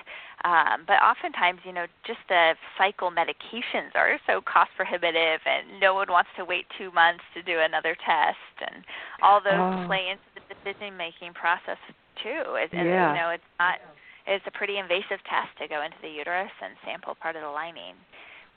[0.45, 5.95] Um, but oftentimes, you know, just the cycle medications are so cost prohibitive, and no
[5.95, 8.86] one wants to wait two months to do another test, and
[9.23, 9.84] all those oh.
[9.88, 11.82] play into the decision making process
[12.21, 12.56] too.
[12.56, 13.12] It, yeah.
[13.12, 13.82] You know, it's not
[14.28, 17.50] it's a pretty invasive test to go into the uterus and sample part of the
[17.50, 17.96] lining.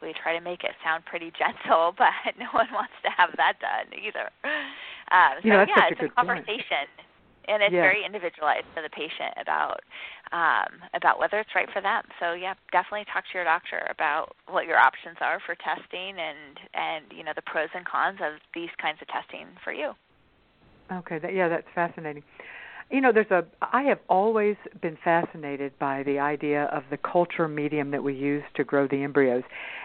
[0.03, 3.63] We try to make it sound pretty gentle, but no one wants to have that
[3.63, 4.29] done either.
[5.15, 7.49] Um, so you know, yeah, it's a, a conversation, point.
[7.49, 7.87] and it's yeah.
[7.87, 9.81] very individualized to the patient about
[10.33, 12.03] um, about whether it's right for them.
[12.19, 16.59] So yeah, definitely talk to your doctor about what your options are for testing and
[16.75, 19.95] and you know the pros and cons of these kinds of testing for you.
[20.91, 22.25] Okay, that, yeah, that's fascinating.
[22.91, 23.45] You know, there's a.
[23.63, 28.43] I have always been fascinated by the idea of the culture medium that we use
[28.57, 29.45] to grow the embryos,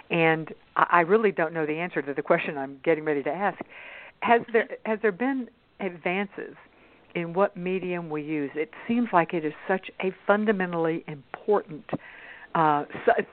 [0.10, 3.60] and I really don't know the answer to the question I'm getting ready to ask.
[4.22, 6.56] Has there has there been advances
[7.13, 8.50] in what medium we use?
[8.56, 11.88] It seems like it is such a fundamentally important
[12.56, 12.86] uh,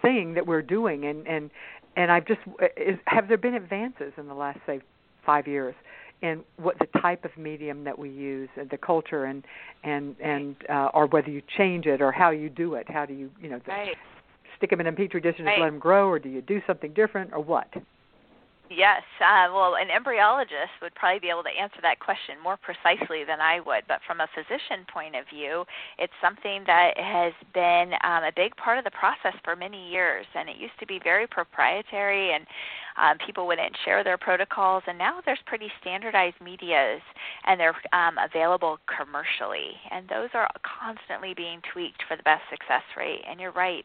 [0.03, 1.51] thing that we're doing, and and
[1.97, 2.41] and I've just
[2.77, 4.81] is, have there been advances in the last say
[5.25, 5.75] five years
[6.23, 9.45] in what the type of medium that we use and the culture and
[9.85, 13.13] and and uh, or whether you change it or how you do it how do
[13.13, 13.97] you you know right.
[14.57, 15.55] stick them in a petri dish and right.
[15.55, 17.69] just let them grow or do you do something different or what
[18.75, 19.03] Yes.
[19.21, 23.41] Uh, well, an embryologist would probably be able to answer that question more precisely than
[23.41, 23.85] I would.
[23.87, 25.65] But from a physician point of view,
[25.99, 30.25] it's something that has been um, a big part of the process for many years.
[30.35, 32.47] And it used to be very proprietary, and
[32.97, 34.83] um, people wouldn't share their protocols.
[34.87, 37.03] And now there's pretty standardized medias,
[37.45, 39.77] and they're um, available commercially.
[39.91, 43.21] And those are constantly being tweaked for the best success rate.
[43.29, 43.85] And you're right.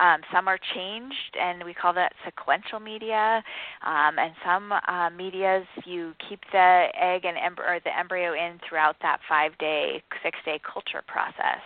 [0.00, 3.42] Um, some are changed, and we call that sequential media.
[3.86, 8.58] Um, and some uh, medias you keep the egg and em- or the embryo in
[8.66, 11.60] throughout that five day, six day culture process.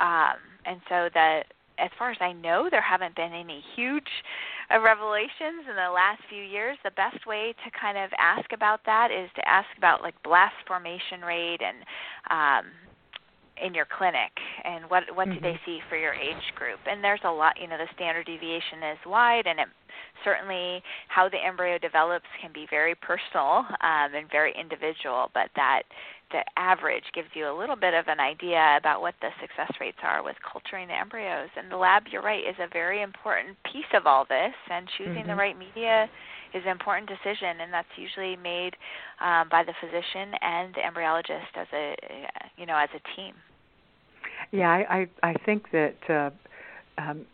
[0.00, 1.44] Um, and so that
[1.78, 4.08] as far as I know, there haven't been any huge
[4.72, 6.78] uh, revelations in the last few years.
[6.84, 10.54] The best way to kind of ask about that is to ask about like blast
[10.66, 11.76] formation rate and
[12.30, 12.70] um,
[13.62, 14.32] in your clinic
[14.64, 15.38] and what what mm-hmm.
[15.38, 18.26] do they see for your age group and there's a lot you know the standard
[18.26, 19.68] deviation is wide and it
[20.24, 25.82] certainly how the embryo develops can be very personal um, and very individual but that
[26.32, 30.02] the average gives you a little bit of an idea about what the success rates
[30.02, 33.90] are with culturing the embryos and the lab you're right is a very important piece
[33.94, 35.28] of all this and choosing mm-hmm.
[35.28, 36.08] the right media
[36.54, 38.76] is an important decision, and that's usually made
[39.20, 41.94] um, by the physician and the embryologist as a
[42.56, 43.34] you know as a team.
[44.52, 45.96] Yeah, I I, I think that.
[46.08, 46.30] Uh,
[46.96, 47.26] um,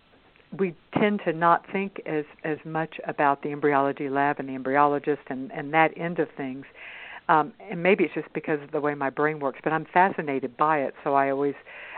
[0.58, 5.18] we tend to not think as as much about the embryology lab and the embryologist
[5.28, 6.64] and and that end of things
[7.28, 10.56] um and maybe it's just because of the way my brain works but i'm fascinated
[10.56, 11.54] by it so i always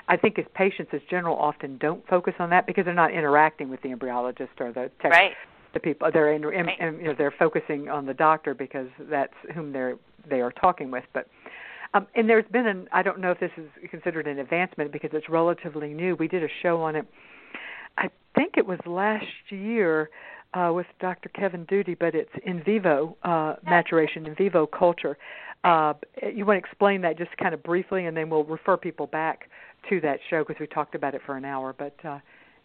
[0.08, 3.70] i think as patients as general often don't focus on that because they're not interacting
[3.70, 5.32] with the embryologist or the tech, right
[5.74, 9.35] the people they're in, in, in you know they're focusing on the doctor because that's
[9.54, 9.96] whom they're
[10.28, 11.26] they are talking with but
[11.94, 15.11] um, and there's been an I don't know if this is considered an advancement because
[15.12, 16.16] it's relatively new.
[16.16, 17.06] We did a show on it.
[17.98, 20.08] I think it was last year
[20.54, 21.28] uh, with Dr.
[21.30, 25.18] Kevin Doody, but it's in vivo uh, maturation, in vivo culture.
[25.64, 25.94] Uh,
[26.35, 29.48] you want to explain that just kind of briefly, and then we'll refer people back
[29.88, 31.74] to that show because we talked about it for an hour.
[31.76, 32.18] But uh,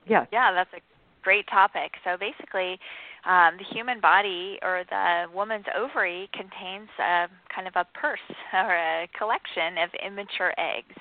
[0.08, 0.82] yeah, yeah, that's a
[1.28, 1.92] great topic.
[2.06, 2.80] So basically,
[3.28, 8.72] um, the human body or the woman's ovary contains a kind of a purse or
[8.72, 10.96] a collection of immature eggs.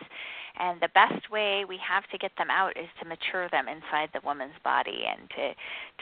[0.58, 4.08] And the best way we have to get them out is to mature them inside
[4.12, 5.52] the woman's body and to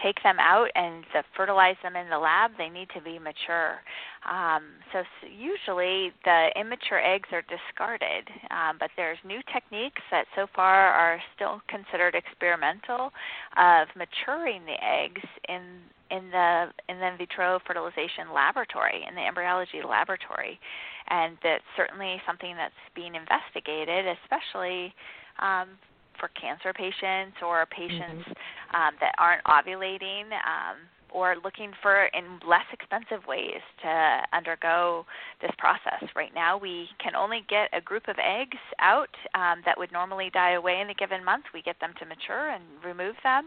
[0.03, 2.53] take them out and to fertilize them in the lab.
[2.57, 3.83] They need to be mature.
[4.29, 10.47] Um, so usually the immature eggs are discarded, um, but there's new techniques that so
[10.55, 13.11] far are still considered experimental
[13.57, 19.21] of maturing the eggs in in the in the in vitro fertilization laboratory in the
[19.23, 20.61] embryology laboratory
[21.09, 24.95] and that's certainly something that's being investigated, especially
[25.41, 25.77] um,
[26.19, 28.77] for cancer patients or patients mm-hmm.
[28.77, 30.33] um, that aren't ovulating.
[30.33, 35.07] Um, or looking for in less expensive ways to undergo
[35.41, 36.03] this process.
[36.17, 40.29] Right now, we can only get a group of eggs out um, that would normally
[40.35, 41.45] die away in a given month.
[41.55, 43.47] We get them to mature and remove them.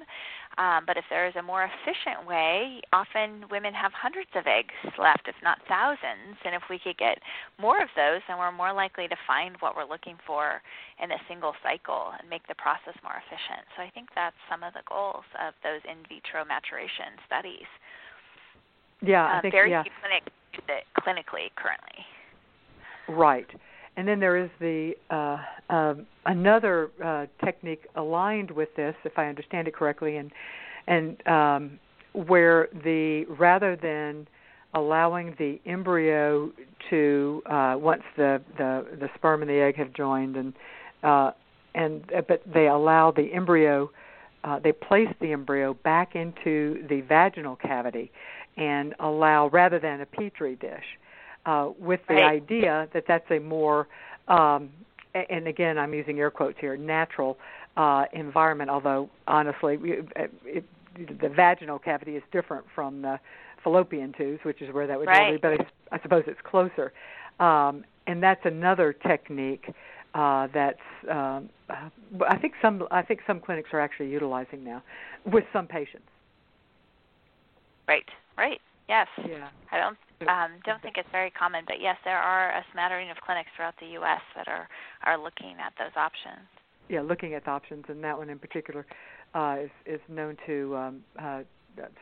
[0.58, 4.74] Um, but if there is a more efficient way, often women have hundreds of eggs
[4.98, 6.42] left, if not thousands.
[6.44, 7.20] And if we could get
[7.62, 10.62] more of those, then we're more likely to find what we're looking for
[10.98, 13.70] in a single cycle and make the process more efficient.
[13.78, 17.70] So I think that's some of the goals of those in vitro maturation studies.
[19.06, 19.86] Yeah, I uh, think very yeah.
[19.86, 20.34] few clinics
[20.98, 22.02] clinically currently.
[23.08, 23.48] Right.
[23.98, 25.38] And then there is the uh,
[25.70, 30.32] uh, another uh, technique aligned with this, if I understand it correctly, and
[30.88, 31.80] and um,
[32.14, 34.28] where the rather than
[34.74, 36.52] allowing the embryo
[36.90, 40.54] to uh, once the, the the sperm and the egg have joined and
[41.04, 41.32] uh,
[41.74, 43.90] and uh, but they allow the embryo
[44.44, 48.12] uh, they place the embryo back into the vaginal cavity
[48.58, 50.86] and allow rather than a petri dish
[51.48, 52.26] uh, with the right.
[52.26, 53.88] idea that that's a more
[54.28, 54.70] um,
[55.30, 57.38] and again I'm using air quotes here natural
[57.76, 58.70] uh, environment.
[58.70, 63.20] Although honestly, it, it, the vaginal cavity is different from the
[63.64, 65.40] fallopian tubes, which is where that would right.
[65.40, 65.40] normally.
[65.42, 65.52] But
[65.92, 66.92] I, I suppose it's closer,
[67.40, 69.74] um, and that's another technique
[70.14, 70.80] uh, that's
[71.10, 71.50] um,
[72.28, 74.84] I think some I think some clinics are actually utilizing now
[75.26, 76.08] with some patients.
[77.88, 78.06] Right.
[78.38, 78.60] Right.
[78.90, 79.08] Yes.
[79.18, 79.48] Yeah.
[79.72, 83.18] I don't um, don't think it's very common, but yes, there are a smattering of
[83.18, 84.22] clinics throughout the U.S.
[84.36, 84.68] that are
[85.06, 86.48] are looking at those options.
[86.90, 88.86] Yeah, looking at the options, and that one in particular
[89.36, 91.42] uh, is is known to um, uh,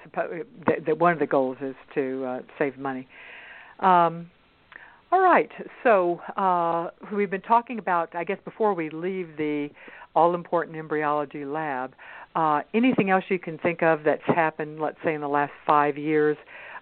[0.08, 3.08] suppo- that, that one of the goals is to uh, save money.
[3.80, 4.30] Um,
[5.12, 5.52] all right,
[5.84, 8.16] so uh, we've been talking about.
[8.16, 9.70] I guess before we leave the
[10.16, 11.94] all-important embryology lab,
[12.36, 15.98] uh, anything else you can think of that's happened, let's say in the last five
[15.98, 16.38] years,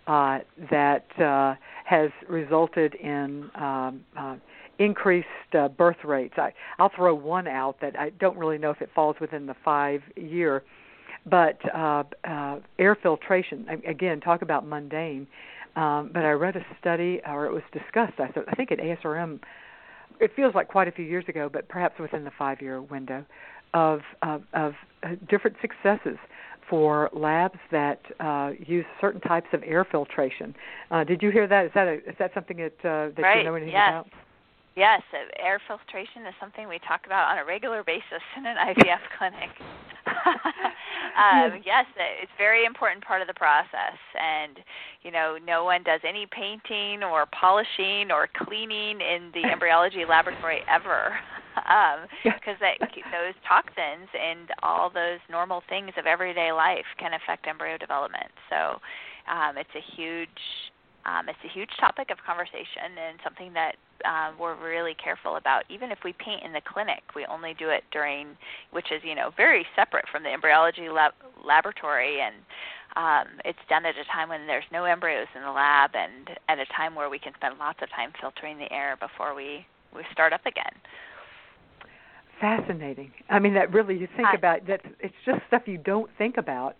[0.07, 0.39] uh,
[0.69, 4.35] that uh, has resulted in um, uh,
[4.79, 5.27] increased
[5.57, 6.33] uh, birth rates.
[6.37, 9.55] I, I'll throw one out that I don't really know if it falls within the
[9.63, 10.63] five year,
[11.25, 13.67] but uh, uh, air filtration.
[13.87, 15.27] Again, talk about mundane.
[15.75, 18.13] Um, but I read a study, or it was discussed.
[18.19, 19.39] I, I think at ASRM.
[20.19, 23.25] It feels like quite a few years ago, but perhaps within the five-year window,
[23.73, 24.73] of of, of
[25.03, 26.17] uh, different successes
[26.69, 30.55] for labs that uh, use certain types of air filtration.
[30.91, 31.65] Uh, did you hear that?
[31.65, 33.37] Is that a, is that something that uh, that right.
[33.39, 33.89] you know anything yes.
[33.89, 34.07] about?
[34.75, 35.03] Yes,
[35.37, 39.49] air filtration is something we talk about on a regular basis in an IVF clinic.
[40.25, 44.57] um, yes, it's a very important part of the process, and
[45.03, 50.61] you know, no one does any painting or polishing or cleaning in the embryology laboratory
[50.67, 51.13] ever,
[52.23, 52.77] because um,
[53.11, 58.31] those toxins and all those normal things of everyday life can affect embryo development.
[58.49, 58.79] So,
[59.31, 60.27] um, it's a huge
[61.05, 63.75] um, it's a huge topic of conversation and something that
[64.05, 65.63] um, we're really careful about.
[65.69, 68.37] Even if we paint in the clinic, we only do it during,
[68.71, 72.35] which is you know very separate from the embryology lab, laboratory, and
[72.95, 76.59] um, it's done at a time when there's no embryos in the lab, and at
[76.59, 80.03] a time where we can spend lots of time filtering the air before we we
[80.11, 80.73] start up again.
[82.43, 83.13] Fascinating.
[83.29, 84.81] I mean, that really you think about that.
[84.99, 86.75] It's just stuff you don't think about.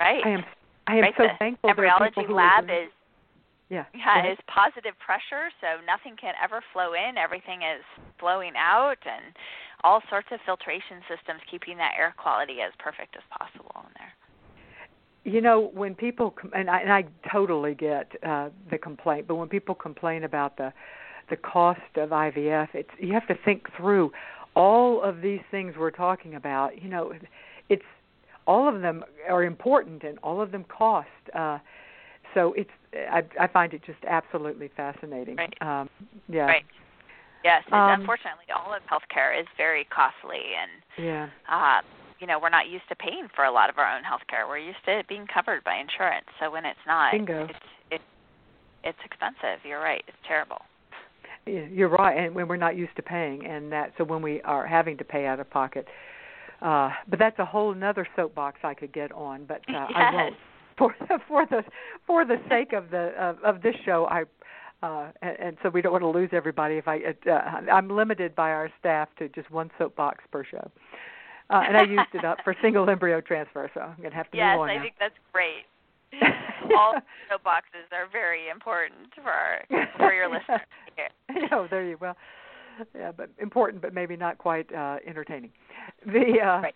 [0.00, 0.24] Right.
[0.24, 0.44] I am.
[0.86, 1.14] I am right.
[1.18, 1.68] so the thankful.
[1.68, 2.88] Embryology lab is
[3.68, 3.84] yeah.
[3.94, 7.18] Yeah, it's positive pressure, so nothing can ever flow in.
[7.18, 7.84] Everything is
[8.18, 9.36] flowing out, and
[9.84, 14.14] all sorts of filtration systems keeping that air quality as perfect as possible in there.
[15.30, 19.48] You know, when people and I, and I totally get uh, the complaint, but when
[19.48, 20.72] people complain about the
[21.28, 24.10] the cost of IVF, it's you have to think through
[24.54, 26.80] all of these things we're talking about.
[26.82, 27.12] You know,
[27.68, 27.82] it's
[28.46, 31.08] all of them are important and all of them cost.
[31.34, 31.58] Uh,
[32.34, 35.36] so it's I, I find it just absolutely fascinating.
[35.36, 35.54] Right.
[35.60, 35.88] Um,
[36.28, 36.46] yeah.
[36.46, 36.64] Right.
[37.44, 37.64] Yes.
[37.72, 41.28] Um, unfortunately, all of healthcare is very costly, and yeah.
[41.48, 41.80] Uh,
[42.20, 44.48] you know, we're not used to paying for a lot of our own healthcare.
[44.48, 46.26] We're used to it being covered by insurance.
[46.38, 47.46] So when it's not, Bingo.
[47.50, 47.58] it's
[47.90, 48.04] it's
[48.84, 49.58] it's expensive.
[49.64, 50.04] You're right.
[50.06, 50.62] It's terrible.
[51.46, 54.66] You're right, and when we're not used to paying, and that so when we are
[54.66, 55.88] having to pay out of pocket,
[56.60, 59.90] uh, but that's a whole another soapbox I could get on, but uh, yes.
[59.94, 60.34] I won't.
[60.78, 60.94] For
[61.28, 61.62] for the
[62.06, 64.22] for the sake of the of, of this show, I
[64.86, 66.76] uh, and, and so we don't want to lose everybody.
[66.76, 67.32] If I uh,
[67.72, 70.70] I'm limited by our staff to just one soapbox per show,
[71.50, 74.36] uh, and I used it up for single embryo transfer, so I'm gonna have to
[74.36, 74.82] yes, move on Yes, I now.
[74.82, 75.64] think that's great.
[76.76, 76.94] All
[77.30, 79.62] soapboxes are very important for our,
[79.96, 80.60] for your listeners.
[80.96, 81.48] Here.
[81.52, 82.16] oh, there you well,
[82.94, 85.50] yeah, but important, but maybe not quite uh, entertaining.
[86.06, 86.74] The uh, right.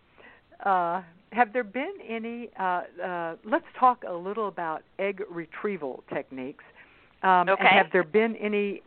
[0.64, 2.50] uh, have there been any?
[2.58, 6.64] Uh, uh, let's talk a little about egg retrieval techniques.
[7.22, 7.60] Um, okay.
[7.60, 8.82] And have there been any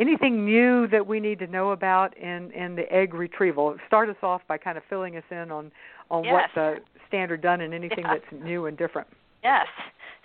[0.00, 3.76] anything new that we need to know about in in the egg retrieval?
[3.86, 5.70] Start us off by kind of filling us in on
[6.10, 6.32] on yes.
[6.32, 6.76] what's the
[7.08, 8.14] standard done and anything Yeah.
[8.14, 9.08] that's new and different.
[9.42, 9.66] Yes.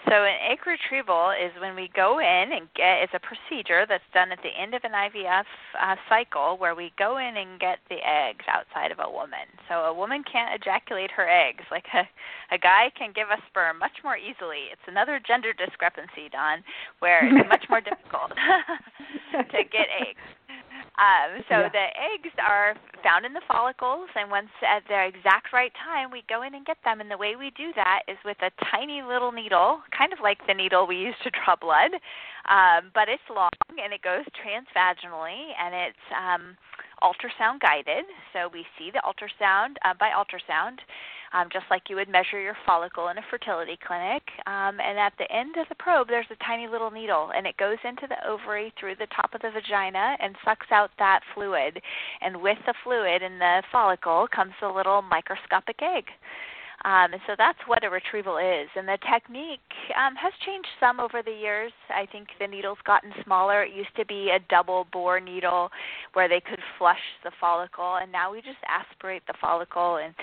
[0.07, 4.07] So an egg retrieval is when we go in and get it's a procedure that's
[4.13, 5.43] done at the end of an IVF
[5.75, 9.45] uh, cycle where we go in and get the eggs outside of a woman.
[9.67, 12.07] So a woman can't ejaculate her eggs like a
[12.51, 14.71] a guy can give us sperm much more easily.
[14.71, 16.63] It's another gender discrepancy, Dawn,
[16.99, 18.31] where it's much more difficult
[19.31, 20.38] to get eggs.
[20.99, 21.69] Um, so Yeah.
[21.69, 26.23] the eggs are found in the follicles, and once at the exact right time, we
[26.27, 26.99] go in and get them.
[26.99, 30.45] And the way we do that is with a tiny little needle, kind of like
[30.45, 31.91] the needle we use to draw blood,
[32.49, 33.49] um, but it's long
[33.81, 36.57] and it goes transvaginally, and it's um,
[37.03, 38.05] ultrasound guided.
[38.33, 40.79] So we see the ultrasound uh, by ultrasound
[41.33, 44.23] um, just like you would measure your follicle in a fertility clinic.
[44.47, 47.57] Um, and at the end of the probe, there's a tiny little needle, and it
[47.57, 51.81] goes into the ovary through the top of the vagina and sucks out that fluid.
[52.21, 56.05] And with the fluid in the follicle comes the little microscopic egg.
[56.86, 58.69] Um, and so that's what a retrieval is.
[58.75, 59.59] And the technique
[59.99, 61.73] um, has changed some over the years.
[61.89, 63.63] I think the needle's gotten smaller.
[63.63, 65.69] It used to be a double bore needle
[66.13, 70.13] where they could flush the follicle, and now we just aspirate the follicle, and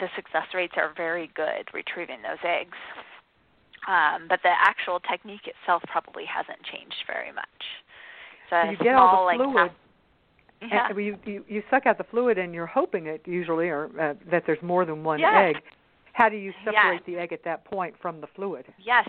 [0.00, 2.78] the success rates are very good retrieving those eggs.
[3.88, 7.46] Um, but the actual technique itself probably hasn't changed very much.
[8.50, 9.72] So, you get small, all the like, fluid.
[10.62, 10.88] yeah.
[10.88, 14.14] And you, you you suck out the fluid, and you're hoping it usually, or uh,
[14.30, 15.54] that there's more than one Yes.
[15.56, 15.62] egg.
[16.16, 17.02] How do you separate Yes.
[17.04, 18.64] the egg at that point from the fluid?
[18.78, 19.06] Yes.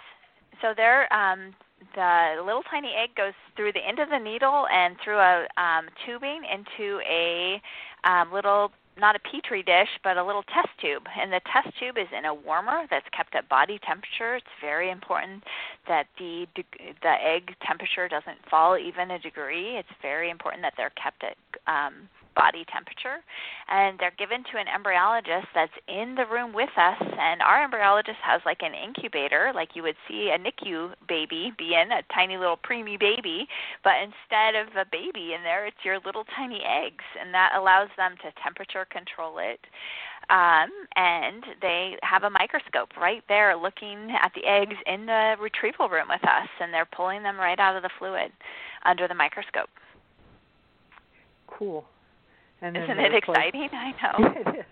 [0.62, 1.56] So there, um,
[1.96, 5.88] the little tiny egg goes through the end of the needle and through a um,
[6.06, 7.62] tubing into a
[8.04, 11.08] um, little not a petri dish, but a little test tube.
[11.18, 14.36] And the test tube is in a warmer that's kept at body temperature.
[14.36, 15.44] It's very important
[15.88, 19.78] that the the egg temperature doesn't fall even a degree.
[19.78, 21.38] It's very important that they're kept at
[21.68, 23.26] um, body temperature
[23.68, 28.22] and they're given to an embryologist that's in the room with us and our embryologist
[28.22, 32.38] has like an incubator like you would see a NICU baby be in a tiny
[32.38, 33.48] little preemie baby
[33.84, 37.90] but instead of a baby in there it's your little tiny eggs and that allows
[37.98, 39.60] them to temperature control it
[40.30, 45.90] um, and they have a microscope right there looking at the eggs in the retrieval
[45.90, 48.32] room with us and they're pulling them right out of the fluid
[48.86, 49.70] under the microscope.
[51.48, 51.86] Cool
[52.62, 53.70] and Isn't it exciting?
[53.72, 54.64] I know.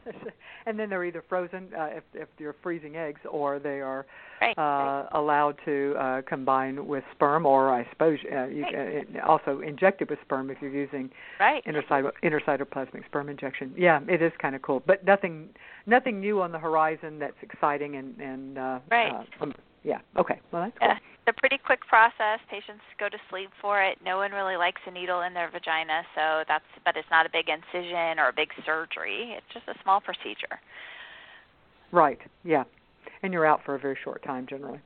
[0.65, 4.05] and then they're either frozen uh, if if you're freezing eggs, or they are
[4.41, 4.57] right.
[4.57, 9.07] uh, allowed to uh, combine with sperm, or I suppose uh, you right.
[9.11, 11.63] can also injected with sperm if you're using right.
[11.65, 13.73] intercyto- intracytoplasmic sperm injection.
[13.77, 15.49] Yeah, it is kind of cool, but nothing
[15.86, 19.13] nothing new on the horizon that's exciting and and uh, right.
[19.39, 19.53] Uh, um,
[19.86, 19.99] yeah.
[20.17, 20.41] Okay.
[20.51, 20.88] Well, that's cool.
[20.89, 20.97] Yeah.
[20.97, 22.41] It's a pretty quick process.
[22.49, 23.97] Patients go to sleep for it.
[24.03, 27.29] No one really likes a needle in their vagina, so that's but it's not a
[27.29, 29.33] big incision or a big surgery.
[29.38, 30.59] It's just a small procedure.
[31.91, 32.19] Right.
[32.43, 32.63] Yeah.
[33.23, 34.81] And you're out for a very short time generally.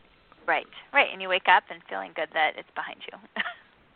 [0.45, 0.67] Right.
[0.93, 1.07] Right.
[1.11, 3.17] And you wake up and feeling good that it's behind you.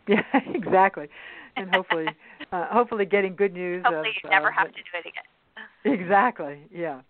[0.16, 1.08] yeah, exactly.
[1.56, 2.08] And hopefully
[2.52, 6.00] uh, hopefully getting good news hopefully of, you never uh, have to do it again.
[6.00, 6.60] Exactly.
[6.72, 7.02] Yeah.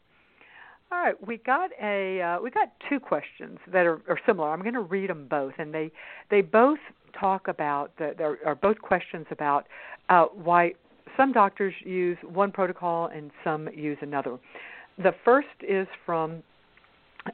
[0.94, 4.52] All right, we got a uh, we got two questions that are, are similar.
[4.52, 5.92] I'm going to read them both, and they
[6.30, 6.78] they both
[7.20, 9.66] talk about the, there are both questions about
[10.10, 10.74] uh, why
[11.18, 14.38] some doctors use one protocol and some use another.
[15.00, 16.44] The first is from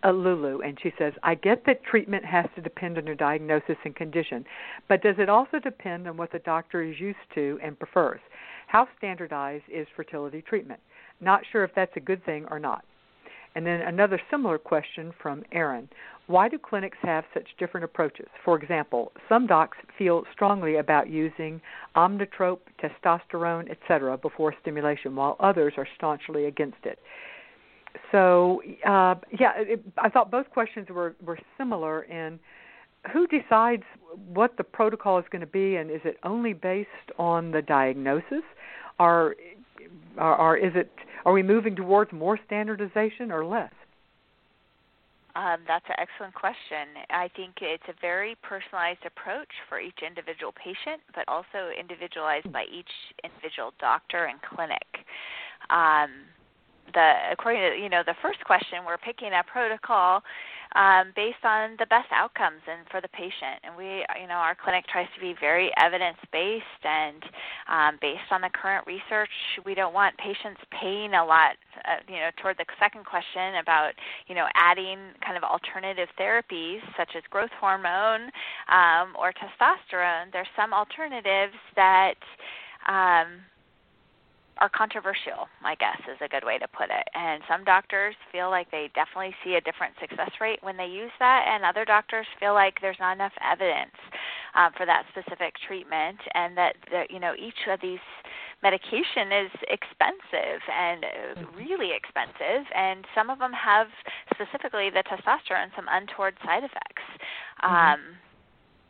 [0.05, 3.75] uh, Lulu, and she says, I get that treatment has to depend on your diagnosis
[3.83, 4.45] and condition,
[4.87, 8.21] but does it also depend on what the doctor is used to and prefers?
[8.67, 10.79] How standardized is fertility treatment?
[11.19, 12.85] Not sure if that's a good thing or not.
[13.55, 15.89] And then another similar question from Aaron.
[16.27, 18.27] Why do clinics have such different approaches?
[18.45, 21.59] For example, some docs feel strongly about using
[21.95, 24.15] omnitrope, testosterone, etc.
[24.17, 26.99] before stimulation, while others are staunchly against it.
[28.11, 32.39] So, uh, yeah, it, I thought both questions were, were similar in
[33.11, 33.83] who decides
[34.31, 38.43] what the protocol is going to be, and is it only based on the diagnosis,
[38.99, 39.35] or,
[40.17, 40.91] or, or is it
[41.29, 43.71] are we moving towards more standardization or less?
[45.35, 47.05] Um, that's an excellent question.
[47.11, 52.65] I think it's a very personalized approach for each individual patient, but also individualized by
[52.65, 52.89] each
[53.23, 55.05] individual doctor and clinic.
[55.69, 56.25] Um,
[56.95, 60.23] the according to you know the first question, we're picking a protocol
[60.75, 63.63] um, based on the best outcomes and for the patient.
[63.63, 67.23] And we, you know, our clinic tries to be very evidence based and
[67.67, 69.33] um, based on the current research.
[69.65, 73.93] We don't want patients paying a lot, uh, you know, toward the second question about,
[74.27, 78.29] you know, adding kind of alternative therapies such as growth hormone
[78.69, 80.31] um, or testosterone.
[80.31, 82.15] There's some alternatives that
[82.87, 83.41] um,
[84.59, 87.07] are controversial, I guess is a good way to put it.
[87.15, 91.11] And some doctors feel like they definitely see a different success rate when they use
[91.19, 93.95] that, and other doctors feel like there's not enough evidence
[94.55, 98.03] um, for that specific treatment, and that, that you know each of these
[98.61, 103.87] medication is expensive and uh, really expensive, and some of them have
[104.35, 107.07] specifically the testosterone some untoward side effects.
[107.63, 107.75] Mm-hmm.
[107.75, 107.99] Um,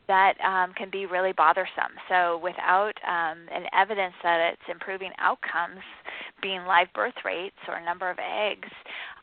[0.10, 1.96] that um, can be really bothersome.
[2.10, 5.80] So, without um, an evidence that it's improving outcomes,
[6.42, 8.70] being live birth rates or number of eggs,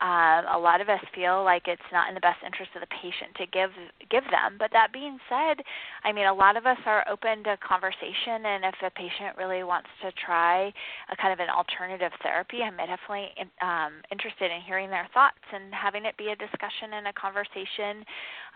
[0.01, 2.91] um, a lot of us feel like it's not in the best interest of the
[3.01, 3.71] patient to give
[4.09, 4.57] give them.
[4.59, 5.63] But that being said,
[6.03, 9.63] I mean, a lot of us are open to conversation, and if a patient really
[9.63, 10.73] wants to try
[11.09, 15.41] a kind of an alternative therapy, I'm definitely in, um, interested in hearing their thoughts
[15.53, 18.05] and having it be a discussion and a conversation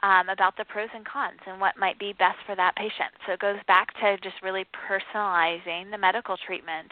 [0.03, 3.11] um, about the pros and cons and what might be best for that patient.
[3.25, 6.91] So it goes back to just really personalizing the medical treatment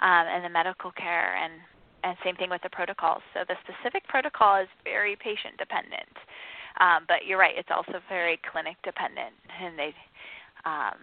[0.00, 1.52] um, and the medical care and
[2.04, 3.22] and same thing with the protocols.
[3.34, 6.14] So the specific protocol is very patient dependent,
[6.78, 9.94] um, but you're right, it's also very clinic dependent, and they.
[10.64, 10.98] Um,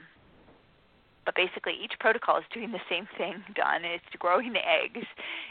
[1.26, 3.86] but basically, each protocol is doing the same thing, Dawn.
[3.86, 5.06] It's growing the eggs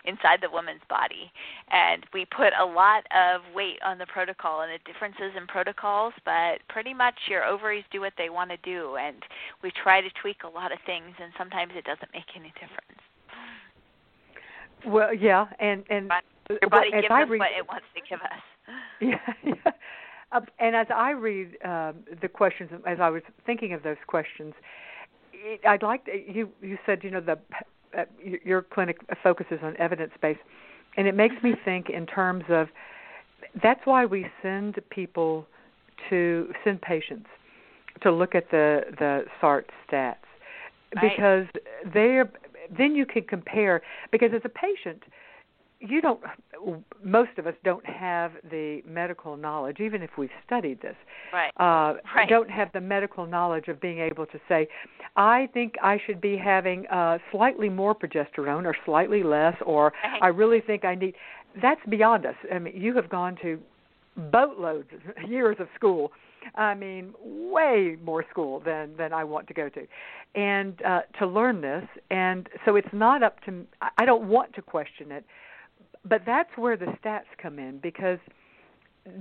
[0.04, 1.32] inside the woman's body.
[1.70, 6.12] And we put a lot of weight on the protocol and the differences in protocols,
[6.24, 8.96] but pretty much your ovaries do what they want to do.
[8.96, 9.22] And
[9.62, 12.91] we try to tweak a lot of things, and sometimes it doesn't make any difference.
[14.86, 16.10] Well, yeah, and and
[16.48, 18.40] your body gives us read, what it wants to give us.
[19.00, 19.72] Yeah, yeah.
[20.30, 24.54] Uh, and as I read um, the questions, as I was thinking of those questions,
[25.32, 26.48] it, I'd like to, you.
[26.60, 27.38] You said you know the
[27.98, 30.40] uh, your clinic focuses on evidence based,
[30.96, 32.68] and it makes me think in terms of
[33.62, 35.46] that's why we send people
[36.08, 37.28] to send patients
[38.02, 40.16] to look at the the SART stats
[40.96, 41.12] right.
[41.12, 41.46] because
[41.92, 42.30] they are
[42.76, 45.02] then you can compare because as a patient
[45.82, 46.20] you don't
[47.02, 50.94] most of us don't have the medical knowledge even if we've studied this
[51.32, 51.50] right.
[51.56, 52.28] Uh, right.
[52.28, 54.68] don't have the medical knowledge of being able to say
[55.16, 60.22] i think i should be having uh slightly more progesterone or slightly less or right.
[60.22, 61.14] i really think i need
[61.60, 63.58] that's beyond us i mean you have gone to
[64.30, 64.88] boatloads
[65.26, 66.12] years of school
[66.54, 69.86] I mean, way more school than than I want to go to,
[70.34, 71.84] and uh, to learn this.
[72.10, 73.64] And so it's not up to.
[73.98, 75.24] I don't want to question it,
[76.04, 78.18] but that's where the stats come in because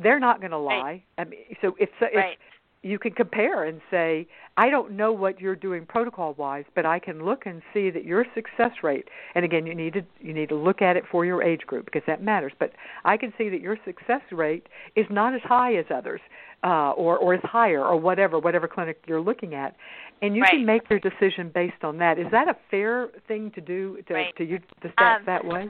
[0.04, 0.82] they're not going to lie.
[0.82, 1.04] Right.
[1.18, 2.38] I mean, so if, if right.
[2.84, 4.28] You can compare and say,
[4.58, 8.06] I don't know what you're doing protocol wise, but I can look and see that
[8.06, 9.08] your success rate.
[9.36, 11.86] And again, you need to you need to look at it for your age group
[11.86, 12.54] because that matters.
[12.60, 12.72] But
[13.06, 16.22] I can see that your success rate is not as high as others,
[16.64, 19.76] uh, or or is higher, or whatever whatever clinic you're looking at,
[20.22, 20.52] and you right.
[20.52, 22.18] can make your decision based on that.
[22.18, 24.36] Is that a fair thing to do to right.
[24.38, 25.70] to use the stats um, that way?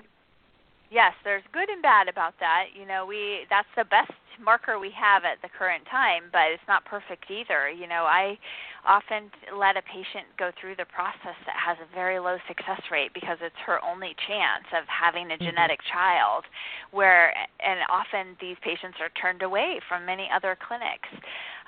[0.92, 2.76] Yes, there's good and bad about that.
[2.78, 4.12] You know, we that's the best
[4.44, 7.70] marker we have at the current time, but it's not perfect either.
[7.70, 8.38] You know, I
[8.86, 13.14] often let a patient go through the process that has a very low success rate
[13.14, 15.46] because it's her only chance of having a mm-hmm.
[15.46, 16.44] genetic child
[16.92, 21.10] where and often these patients are turned away from many other clinics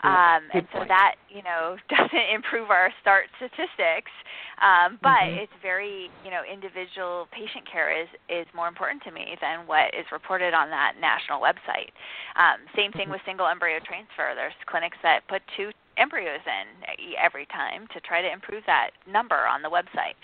[0.03, 4.11] um, and so that you know doesn't improve our SART statistics,
[4.59, 5.47] um, but mm-hmm.
[5.47, 9.95] it's very you know individual patient care is is more important to me than what
[9.95, 11.95] is reported on that national website.
[12.35, 13.15] Um, same thing mm-hmm.
[13.15, 14.35] with single embryo transfer.
[14.35, 16.67] There's clinics that put two embryos in
[17.21, 20.17] every time to try to improve that number on the website.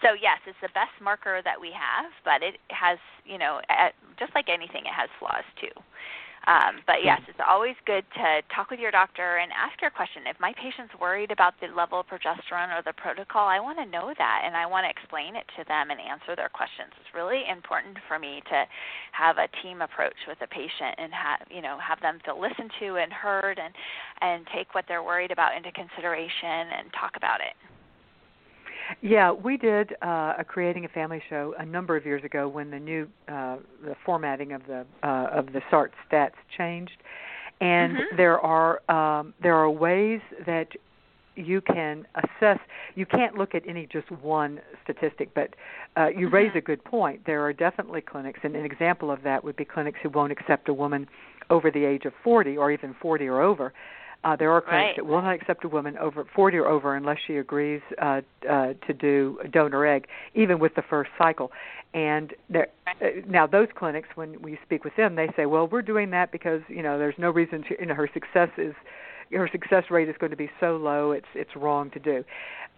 [0.00, 2.96] So yes, it's the best marker that we have, but it has
[3.28, 3.60] you know
[4.18, 5.76] just like anything, it has flaws too.
[6.46, 10.30] Um, but yes, it's always good to talk with your doctor and ask your question.
[10.30, 13.86] If my patient's worried about the level of progesterone or the protocol, I want to
[13.86, 16.94] know that and I want to explain it to them and answer their questions.
[17.02, 18.58] It's really important for me to
[19.10, 22.70] have a team approach with a patient and have you know have them feel listened
[22.78, 23.74] to and heard and
[24.22, 27.58] and take what they're worried about into consideration and talk about it.
[29.02, 32.70] Yeah, we did uh, a creating a family show a number of years ago when
[32.70, 37.02] the new uh, the formatting of the uh, of the SART stats changed,
[37.60, 38.16] and mm-hmm.
[38.16, 40.68] there are um, there are ways that
[41.34, 42.58] you can assess.
[42.94, 45.54] You can't look at any just one statistic, but
[45.96, 46.34] uh, you mm-hmm.
[46.34, 47.26] raise a good point.
[47.26, 50.68] There are definitely clinics, and an example of that would be clinics who won't accept
[50.68, 51.06] a woman
[51.50, 53.72] over the age of 40 or even 40 or over
[54.24, 54.96] uh, there are clinics right.
[54.96, 58.72] that will not accept a woman over 40 or over unless she agrees uh, uh,
[58.86, 61.52] to do donor egg, even with the first cycle.
[61.94, 65.82] And there, uh, now those clinics, when we speak with them, they say, "Well, we're
[65.82, 67.76] doing that because you know there's no reason to.
[67.80, 68.74] You know, her success is
[69.32, 71.12] her success rate is going to be so low.
[71.12, 72.24] It's it's wrong to do."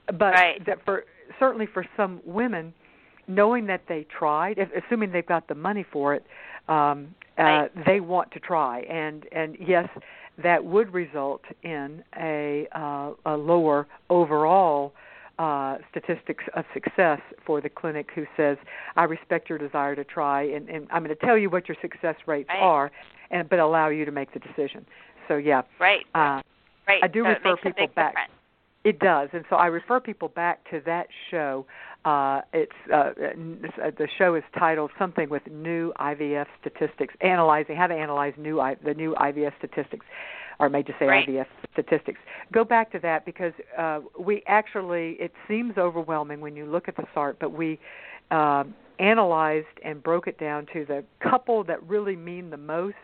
[0.07, 0.65] But right.
[0.67, 1.05] that for
[1.39, 2.73] certainly for some women,
[3.27, 6.25] knowing that they tried, if, assuming they've got the money for it,
[6.69, 7.65] um, right.
[7.65, 8.81] uh, they want to try.
[8.83, 9.89] And and yes,
[10.43, 14.93] that would result in a, uh, a lower overall
[15.39, 18.57] uh, statistics of success for the clinic who says,
[18.97, 21.77] I respect your desire to try, and, and I'm going to tell you what your
[21.81, 22.61] success rates right.
[22.61, 22.91] are,
[23.31, 24.85] and but allow you to make the decision.
[25.29, 26.43] So yeah, right, uh,
[26.89, 27.03] right.
[27.03, 28.15] I do so refer people back.
[28.15, 28.33] Difference.
[28.85, 31.67] It does, and so I refer people back to that show.
[32.05, 37.95] Uh, it's uh, the show is titled something with new IVF statistics, analyzing how to
[37.95, 40.07] analyze new I, the new IVF statistics,
[40.59, 41.29] or I may just say right.
[41.29, 42.21] IVF statistics.
[42.53, 46.97] Go back to that because uh, we actually it seems overwhelming when you look at
[46.97, 47.79] the SART, but we
[48.31, 48.65] uh,
[48.99, 52.97] analyzed and broke it down to the couple that really mean the most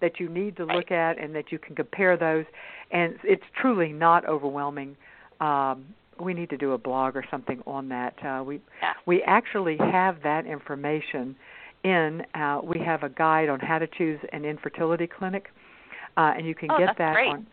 [0.00, 2.44] that you need to look at and that you can compare those
[2.90, 4.96] and it's truly not overwhelming
[5.40, 5.84] um,
[6.20, 8.14] we need to do a blog or something on that.
[8.24, 8.92] Uh, we yeah.
[9.06, 11.36] we actually have that information
[11.84, 12.22] in.
[12.34, 15.46] Uh, we have a guide on how to choose an infertility clinic,
[16.16, 17.28] uh, and you can oh, get that's that great.
[17.30, 17.46] on.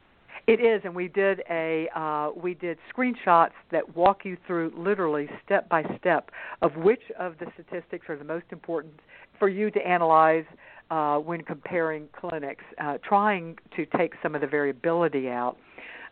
[0.47, 5.27] It is, and we did a uh, we did screenshots that walk you through literally
[5.43, 6.29] step by step
[6.61, 8.93] of which of the statistics are the most important
[9.39, 10.45] for you to analyze
[10.91, 15.57] uh, when comparing clinics, uh, trying to take some of the variability out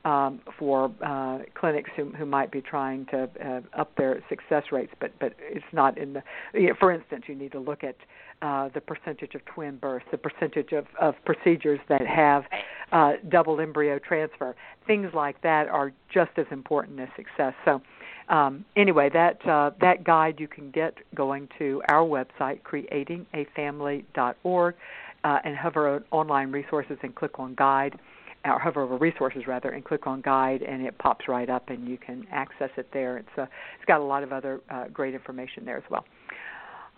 [0.05, 4.93] um, for uh, clinics who, who might be trying to uh, up their success rates,
[4.99, 6.23] but but it's not in the.
[6.53, 7.95] You know, for instance, you need to look at
[8.41, 12.43] uh, the percentage of twin births, the percentage of, of procedures that have
[12.91, 14.55] uh, double embryo transfer.
[14.85, 17.53] Things like that are just as important as success.
[17.63, 17.81] So
[18.29, 24.75] um, anyway, that uh, that guide you can get going to our website, creatingafamily.org,
[25.23, 27.97] uh, and hover on online resources and click on guide,
[28.45, 31.87] or hover over resources rather, and click on guide, and it pops right up, and
[31.87, 33.17] you can access it there.
[33.17, 36.05] It's uh, it's got a lot of other uh, great information there as well.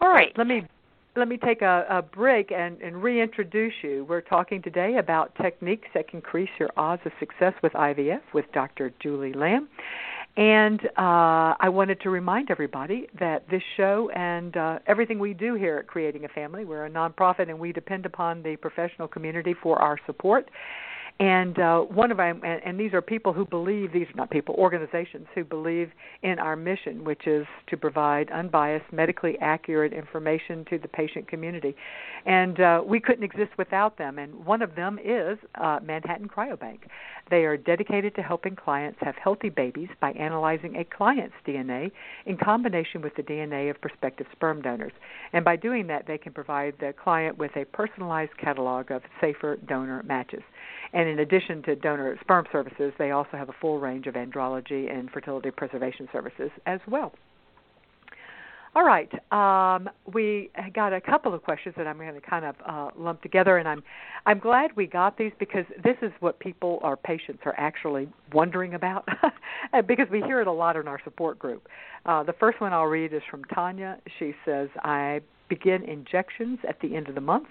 [0.02, 0.68] All right, let me
[1.16, 4.06] let me take a, a break and, and, reintroduce you.
[4.10, 8.46] We're talking today about techniques that can increase your odds of success with IVF with
[8.54, 8.94] Dr.
[9.02, 9.70] Julie Lamb.
[10.38, 15.56] And uh, I wanted to remind everybody that this show and uh, everything we do
[15.56, 19.54] here at Creating a Family, we're a nonprofit and we depend upon the professional community
[19.54, 20.50] for our support.
[21.18, 24.30] And uh, one of them, and, and these are people who believe, these are not
[24.30, 25.92] people, organizations who believe
[26.24, 31.74] in our mission, which is to provide unbiased, medically accurate information to the patient community.
[32.26, 34.20] And uh, we couldn't exist without them.
[34.20, 36.80] And one of them is uh, Manhattan Cryobank.
[37.30, 41.92] They are dedicated to helping clients have healthy babies by analyzing a client's DNA
[42.26, 44.92] in combination with the DNA of prospective sperm donors.
[45.34, 49.58] And by doing that, they can provide the client with a personalized catalog of safer
[49.68, 50.44] donor matches.
[50.94, 54.92] And in addition to donor sperm services, they also have a full range of andrology
[54.96, 57.12] and fertility preservation services as well.
[58.76, 62.56] All right, um, we got a couple of questions that I'm going to kind of
[62.68, 63.82] uh, lump together, and I'm
[64.26, 68.74] I'm glad we got these because this is what people, our patients, are actually wondering
[68.74, 69.08] about,
[69.88, 71.70] because we hear it a lot in our support group.
[72.06, 73.98] Uh, the first one I'll read is from Tanya.
[74.20, 77.48] She says, "I begin injections at the end of the month.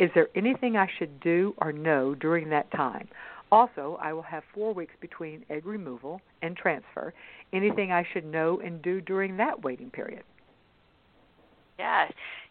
[0.00, 3.06] Is there anything I should do or know during that time?
[3.52, 7.14] Also, I will have four weeks between egg removal and transfer.
[7.52, 10.24] Anything I should know and do during that waiting period?
[11.78, 12.08] Yeah,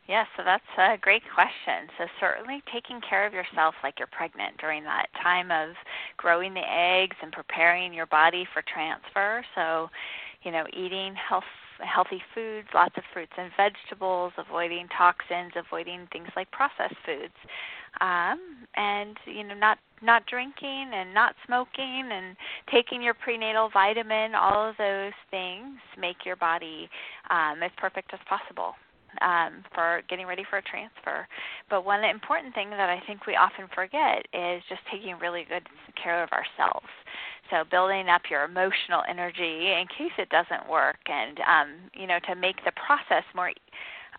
[0.07, 1.87] yeah, so that's a great question.
[1.97, 5.75] So, certainly taking care of yourself like you're pregnant during that time of
[6.17, 9.45] growing the eggs and preparing your body for transfer.
[9.55, 9.89] So,
[10.43, 11.45] you know, eating health
[11.79, 17.33] healthy foods, lots of fruits and vegetables, avoiding toxins, avoiding things like processed foods,
[17.99, 18.39] um,
[18.75, 22.35] and you know not not drinking and not smoking and
[22.71, 24.35] taking your prenatal vitamin.
[24.35, 26.89] All of those things make your body
[27.29, 28.75] um, as perfect as possible
[29.21, 31.27] um, for getting ready for a transfer.
[31.69, 35.67] But one important thing that I think we often forget is just taking really good
[36.01, 36.87] care of ourselves.
[37.49, 42.19] So building up your emotional energy in case it doesn't work, and um, you know
[42.27, 43.51] to make the process more.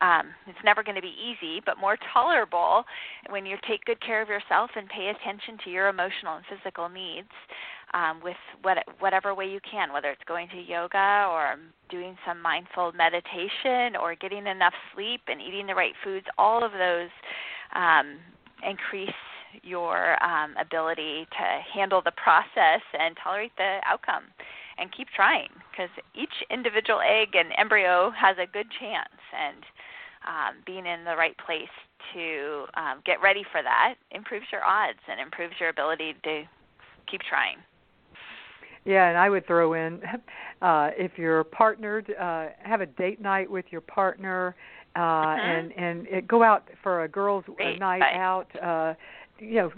[0.00, 2.84] Um, it's never going to be easy, but more tolerable
[3.30, 6.88] when you take good care of yourself and pay attention to your emotional and physical
[6.88, 7.30] needs
[7.94, 11.54] um, with what, whatever way you can, whether it's going to yoga or
[11.88, 16.26] doing some mindful meditation or getting enough sleep and eating the right foods.
[16.36, 17.10] All of those
[17.74, 18.18] um,
[18.68, 19.14] increase
[19.62, 24.24] your um, ability to handle the process and tolerate the outcome
[24.76, 29.62] and keep trying because each individual egg and embryo has a good chance and
[30.26, 31.70] um, being in the right place
[32.12, 36.42] to um, get ready for that improves your odds and improves your ability to
[37.08, 37.58] keep trying.
[38.84, 40.00] Yeah, and I would throw in
[40.62, 44.54] uh, if you're partnered, uh, have a date night with your partner,
[44.96, 45.40] uh, uh-huh.
[45.40, 47.44] and and it, go out for a girls'
[47.78, 48.12] night Bye.
[48.14, 48.46] out.
[48.62, 48.94] Uh,
[49.38, 49.72] you know,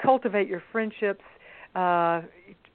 [0.00, 1.22] cultivate your friendships.
[1.74, 2.22] Uh,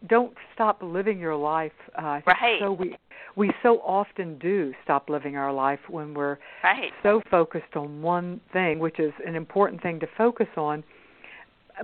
[0.07, 1.71] don't stop living your life.
[1.97, 2.59] Uh, right.
[2.59, 2.95] So we
[3.35, 6.91] we so often do stop living our life when we're right.
[7.03, 10.83] so focused on one thing, which is an important thing to focus on.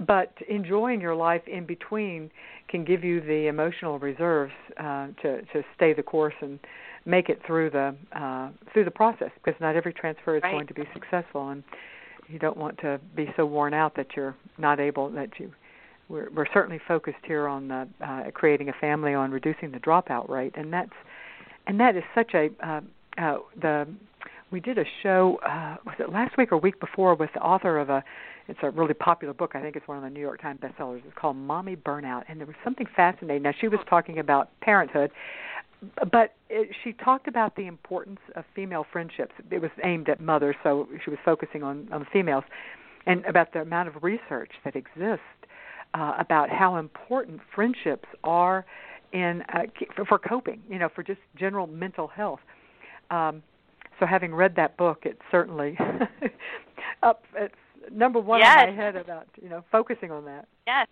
[0.08, 2.32] But enjoying your life in between
[2.68, 6.60] can give you the emotional reserves uh, to to stay the course and
[7.06, 10.52] make it through the uh, through the process because not every transfer is right.
[10.52, 11.64] going to be successful and
[12.28, 15.52] you don't want to be so worn out that you're not able that you
[16.10, 20.30] we're, we're certainly focused here on the, uh, creating a family on reducing the dropout
[20.30, 20.92] rate and that's
[21.68, 22.82] and that is such a uh,
[23.18, 23.88] uh, the
[24.54, 27.80] we did a show uh, was it last week or week before with the author
[27.80, 28.04] of a
[28.48, 29.52] it's a really popular book.
[29.56, 31.02] I think it's one of the New York Times bestsellers.
[31.06, 33.42] It's called Mommy Burnout, and there was something fascinating.
[33.42, 35.12] Now she was talking about parenthood,
[36.12, 39.32] but it, she talked about the importance of female friendships.
[39.50, 42.44] It was aimed at mothers, so she was focusing on on females,
[43.08, 45.24] and about the amount of research that exists
[45.96, 48.66] uh, about how important friendships are
[49.14, 49.62] in uh,
[49.96, 50.62] for, for coping.
[50.70, 52.42] You know, for just general mental health.
[53.10, 53.42] Um,
[54.04, 55.78] so having read that book, it's certainly
[57.04, 57.24] up.
[57.36, 57.56] It's
[57.92, 58.66] number one yes.
[58.68, 60.48] in my head about you know focusing on that.
[60.68, 60.88] Yes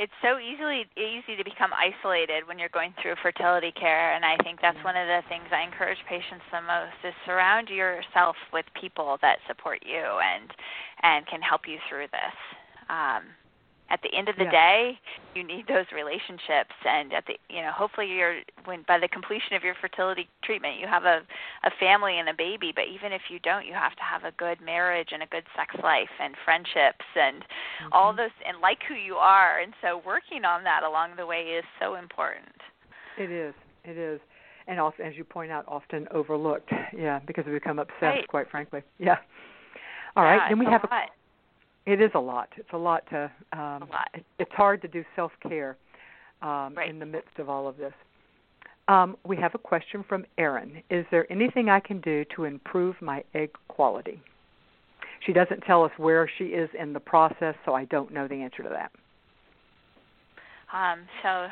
[0.00, 4.34] it's so easily easy to become isolated when you're going through fertility care and i
[4.42, 8.64] think that's one of the things i encourage patients the most is surround yourself with
[8.80, 10.50] people that support you and
[11.02, 12.36] and can help you through this
[12.88, 13.28] um,
[13.90, 14.50] at the end of the yeah.
[14.50, 14.98] day
[15.34, 16.74] you need those relationships.
[16.84, 20.78] And at the you know hopefully you're when by the completion of your fertility treatment
[20.78, 21.20] you have a
[21.64, 22.72] a family and a baby.
[22.74, 25.44] But even if you don't you have to have a good marriage and a good
[25.56, 27.92] sex life and friendships and mm-hmm.
[27.92, 29.58] all those and like who you are.
[29.58, 32.54] And so working on that along the way is so important.
[33.18, 33.54] It is.
[33.84, 34.20] It is.
[34.66, 36.70] And also as you point out often overlooked.
[36.96, 38.28] Yeah because we become obsessed right.
[38.28, 38.82] quite frankly.
[38.98, 39.16] Yeah.
[40.16, 40.36] All right.
[40.36, 40.88] Yeah, then we have a,
[41.86, 42.48] it is a lot.
[42.56, 43.30] It's a lot to.
[43.52, 44.08] Um, a lot.
[44.38, 45.76] It's hard to do self care
[46.42, 46.88] um, right.
[46.88, 47.92] in the midst of all of this.
[48.88, 50.82] Um, we have a question from Erin.
[50.90, 54.20] Is there anything I can do to improve my egg quality?
[55.24, 58.42] She doesn't tell us where she is in the process, so I don't know the
[58.42, 58.90] answer to that.
[60.72, 61.46] Um, so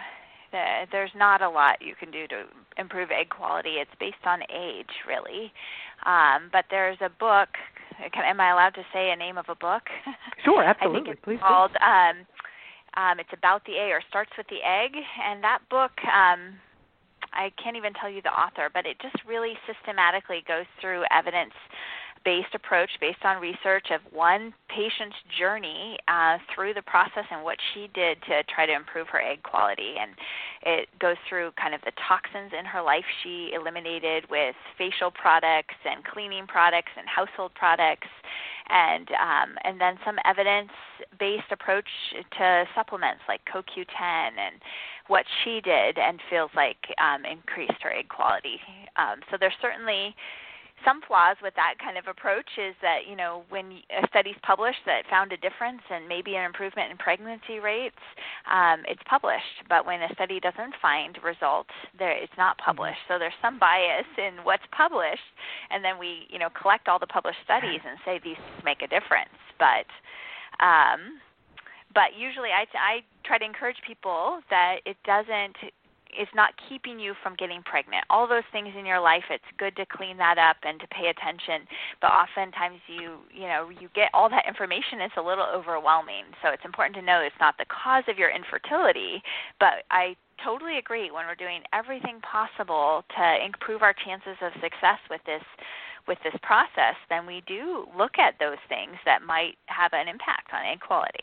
[0.52, 2.44] the, there's not a lot you can do to
[2.76, 3.74] improve egg quality.
[3.78, 5.52] It's based on age, really.
[6.06, 7.50] Um, but there's a book
[8.12, 9.82] can, am I allowed to say a name of a book?
[10.44, 11.00] Sure, absolutely.
[11.00, 12.24] I think it's Please called um,
[12.96, 16.54] um, it's about the egg or starts with the egg, and that book um,
[17.32, 21.54] I can't even tell you the author, but it just really systematically goes through evidence
[22.28, 27.56] based approach based on research of one patient's journey uh, through the process and what
[27.72, 29.94] she did to try to improve her egg quality.
[29.98, 30.12] And
[30.60, 35.74] it goes through kind of the toxins in her life she eliminated with facial products
[35.88, 38.08] and cleaning products and household products.
[38.68, 41.88] And um, and then some evidence-based approach
[42.36, 44.60] to supplements like CoQ10 and
[45.06, 48.60] what she did and feels like um, increased her egg quality.
[48.96, 50.14] Um, so there's certainly
[50.84, 54.82] some flaws with that kind of approach is that you know when a study's published
[54.86, 58.00] that found a difference and maybe an improvement in pregnancy rates,
[58.50, 59.66] um, it's published.
[59.68, 62.70] But when a study doesn't find results, there it's not mm-hmm.
[62.70, 63.02] published.
[63.08, 65.28] So there's some bias in what's published,
[65.70, 68.88] and then we you know collect all the published studies and say these make a
[68.88, 69.34] difference.
[69.58, 69.86] But
[70.64, 71.20] um,
[71.94, 75.56] but usually I, I try to encourage people that it doesn't
[76.18, 78.04] is not keeping you from getting pregnant.
[78.10, 81.08] All those things in your life, it's good to clean that up and to pay
[81.08, 81.66] attention.
[82.00, 86.24] But oftentimes you, you know, you get all that information, it's a little overwhelming.
[86.42, 89.22] So it's important to know it's not the cause of your infertility,
[89.60, 95.02] but I totally agree when we're doing everything possible to improve our chances of success
[95.10, 95.42] with this
[96.06, 100.50] with this process, then we do look at those things that might have an impact
[100.54, 101.22] on egg quality.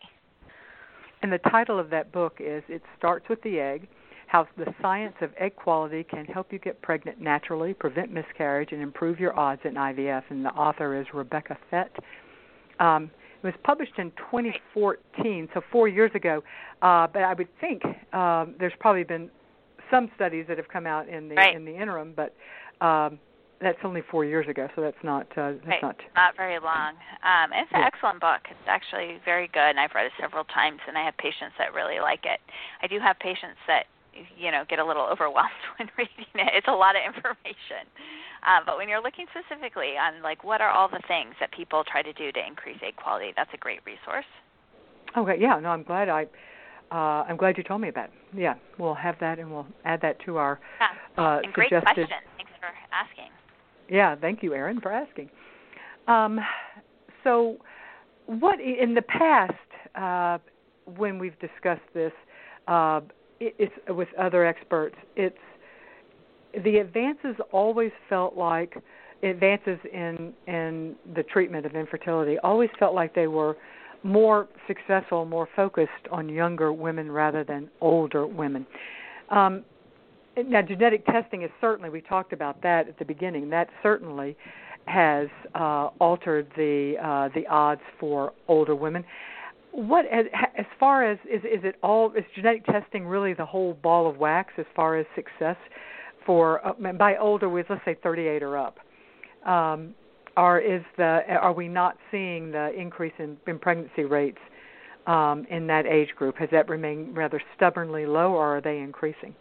[1.24, 3.88] And the title of that book is It Starts with the Egg
[4.36, 8.82] how the science of egg quality can help you get pregnant naturally, prevent miscarriage, and
[8.82, 10.24] improve your odds in IVF.
[10.30, 11.92] And the author is Rebecca Fett.
[12.80, 13.10] Um,
[13.42, 16.44] it was published in 2014, so four years ago.
[16.82, 17.84] Uh, but I would think
[18.14, 19.30] um, there's probably been
[19.90, 21.56] some studies that have come out in the right.
[21.56, 22.36] in the interim, but
[22.86, 23.20] um,
[23.62, 25.82] that's only four years ago, so that's not uh, that's right.
[25.82, 26.96] not not very long.
[27.24, 27.88] Um, it's an yeah.
[27.88, 28.42] excellent book.
[28.50, 31.74] It's actually very good, and I've read it several times, and I have patients that
[31.74, 32.42] really like it.
[32.82, 33.86] I do have patients that
[34.38, 36.54] you know get a little overwhelmed when reading it.
[36.54, 37.88] It's a lot of information.
[38.46, 41.84] Uh, but when you're looking specifically on like what are all the things that people
[41.84, 44.26] try to do to increase egg quality, that's a great resource.
[45.18, 46.28] Okay, yeah, no, I'm glad I
[46.92, 48.12] uh, I'm glad you told me about it.
[48.38, 51.24] Yeah, we'll have that and we'll add that to our yeah.
[51.24, 52.08] uh, and great suggested.
[52.08, 52.08] question.
[52.38, 53.32] Thanks for asking.
[53.90, 55.30] Yeah, thank you, Erin, for asking.
[56.08, 56.40] Um,
[57.24, 57.58] so,
[58.26, 59.54] what in the past
[59.96, 60.38] uh,
[60.98, 62.12] when we've discussed this,
[62.68, 63.02] uh,
[63.40, 64.96] it's with other experts.
[65.16, 65.38] It's
[66.64, 68.78] the advances always felt like
[69.24, 73.58] advances in in the treatment of infertility always felt like they were
[74.04, 78.66] more successful, more focused on younger women rather than older women.
[79.30, 79.64] Um,
[80.38, 83.50] now, genetic testing is certainly we talked about that at the beginning.
[83.50, 84.38] That certainly
[84.86, 89.04] has uh, altered the uh, the odds for older women
[89.76, 90.26] what as,
[90.58, 94.16] as far as is is it all is genetic testing really the whole ball of
[94.18, 95.58] wax as far as success
[96.26, 98.80] for uh, by older with let's say 38 or up
[99.46, 99.94] um,
[100.38, 104.38] or is the are we not seeing the increase in, in pregnancy rates
[105.08, 106.36] um, in that age group?
[106.38, 109.36] Has that remained rather stubbornly low or are they increasing?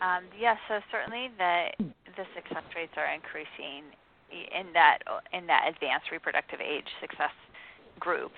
[0.00, 3.88] Um, yes so certainly the the success rates are increasing
[4.30, 4.98] in that
[5.32, 7.32] in that advanced reproductive age success
[7.98, 8.32] group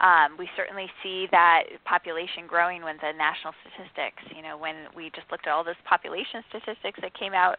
[0.00, 4.22] um, we certainly see that population growing with the national statistics.
[4.34, 7.58] You know, when we just looked at all those population statistics that came out,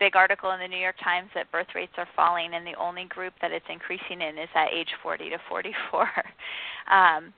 [0.00, 3.04] big article in the New York Times that birth rates are falling, and the only
[3.04, 6.02] group that it's increasing in is at age 40 to 44.
[6.90, 7.32] um,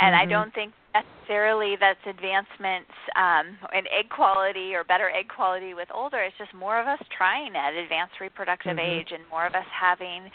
[0.00, 0.14] and mm-hmm.
[0.14, 5.88] I don't think necessarily that's advancements um, in egg quality or better egg quality with
[5.94, 6.18] older.
[6.18, 9.00] It's just more of us trying at advanced reproductive mm-hmm.
[9.00, 10.30] age and more of us having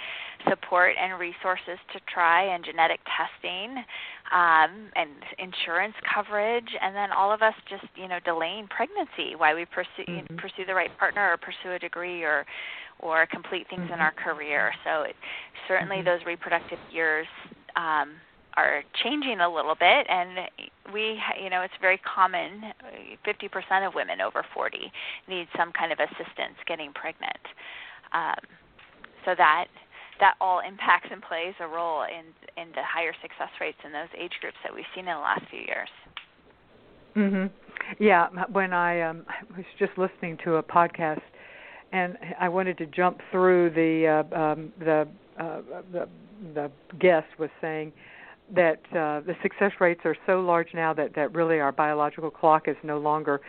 [0.50, 3.84] support and resources to try and genetic testing
[4.32, 9.56] um, and insurance coverage, and then all of us just you know delaying pregnancy while
[9.56, 10.36] we pursue mm-hmm.
[10.38, 12.46] pursue the right partner or pursue a degree or
[13.00, 13.94] or complete things mm-hmm.
[13.94, 14.72] in our career.
[14.86, 15.16] So it,
[15.68, 16.06] certainly mm-hmm.
[16.06, 17.28] those reproductive years.
[17.76, 18.14] Um,
[18.56, 20.50] are changing a little bit and
[20.94, 22.74] we you know it's very common
[23.26, 24.92] 50% of women over 40
[25.28, 27.44] need some kind of assistance getting pregnant.
[28.14, 28.44] Um,
[29.26, 29.66] so that
[30.20, 32.26] that all impacts and plays a role in
[32.62, 35.44] in the higher success rates in those age groups that we've seen in the last
[35.50, 35.90] few years.
[37.16, 37.52] Mhm
[38.00, 39.26] yeah when i um
[39.56, 41.22] was just listening to a podcast
[41.92, 45.08] and i wanted to jump through the uh um the
[45.40, 46.08] uh the
[46.54, 47.92] the guest was saying
[48.54, 52.68] that uh, the success rates are so large now that that really our biological clock
[52.68, 53.42] is no longer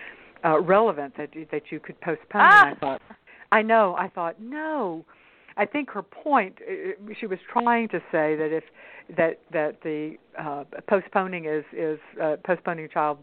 [0.45, 2.41] uh, relevant that you, that you could postpone.
[2.41, 2.67] Ah.
[2.67, 3.03] And I thought,
[3.53, 3.97] I know.
[3.99, 5.05] I thought no.
[5.57, 6.59] I think her point.
[7.19, 8.65] She was trying to say that if
[9.17, 13.19] that that the uh, postponing is is uh, postponing child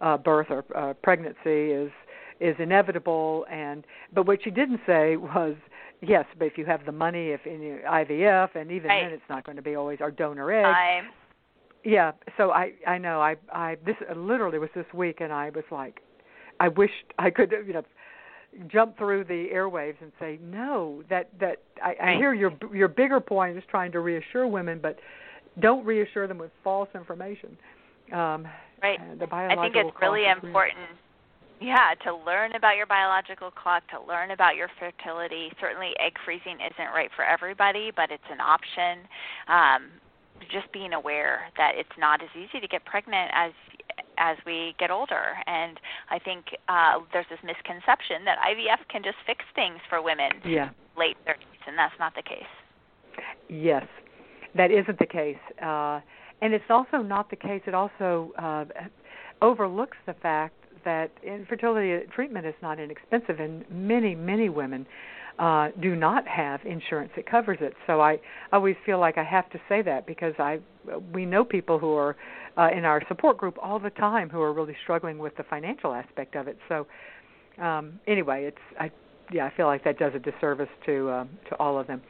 [0.00, 1.90] uh, birth or uh, pregnancy is
[2.40, 5.54] is inevitable and but what she didn't say was
[6.02, 9.04] yes but if you have the money if in IVF and even right.
[9.04, 11.04] then it's not going to be always our donor egg
[11.84, 15.64] yeah so i i know i i this literally was this week and i was
[15.70, 16.00] like
[16.60, 17.82] i wished i could you know
[18.68, 22.00] jump through the airwaves and say no that that i, right.
[22.00, 24.98] I hear your your bigger point is trying to reassure women but
[25.60, 27.58] don't reassure them with false information.
[28.10, 28.48] Um
[28.82, 28.98] right.
[29.18, 30.88] the biological i think it's really important
[31.62, 35.50] yeah, to learn about your biological clock, to learn about your fertility.
[35.60, 39.06] Certainly, egg freezing isn't right for everybody, but it's an option.
[39.48, 39.90] Um,
[40.50, 43.52] just being aware that it's not as easy to get pregnant as
[44.18, 45.78] as we get older and
[46.10, 50.70] i think uh there's this misconception that ivf can just fix things for women yeah.
[50.98, 51.36] late 30s
[51.66, 52.42] and that's not the case
[53.48, 53.86] yes
[54.54, 56.00] that isn't the case uh
[56.40, 58.64] and it's also not the case it also uh
[59.40, 64.86] overlooks the fact that infertility treatment is not inexpensive and many many women
[65.38, 67.74] uh, do not have insurance that covers it.
[67.86, 68.18] So I
[68.52, 70.60] always feel like I have to say that because I
[71.12, 72.16] we know people who are
[72.56, 75.94] uh, in our support group all the time who are really struggling with the financial
[75.94, 76.58] aspect of it.
[76.68, 76.86] So
[77.60, 78.90] um, anyway, it's I
[79.32, 82.02] yeah I feel like that does a disservice to um, to all of them.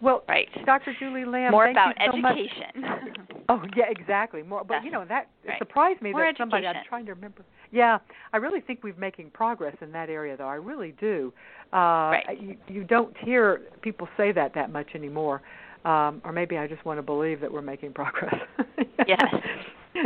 [0.00, 0.48] Well, right.
[0.66, 0.94] Dr.
[0.98, 3.24] Julie Lamb, more thank about you so education.
[3.48, 4.42] oh yeah, exactly.
[4.42, 5.58] More, but you know that right.
[5.58, 6.42] surprised me more that education.
[6.50, 6.66] somebody.
[6.66, 7.44] I'm trying to remember.
[7.70, 7.98] Yeah,
[8.32, 10.46] I really think we're making progress in that area, though.
[10.46, 11.32] I really do.
[11.72, 12.38] Uh, right.
[12.40, 15.42] You, you don't hear people say that that much anymore,
[15.84, 18.34] um, or maybe I just want to believe that we're making progress.
[19.08, 19.22] yes.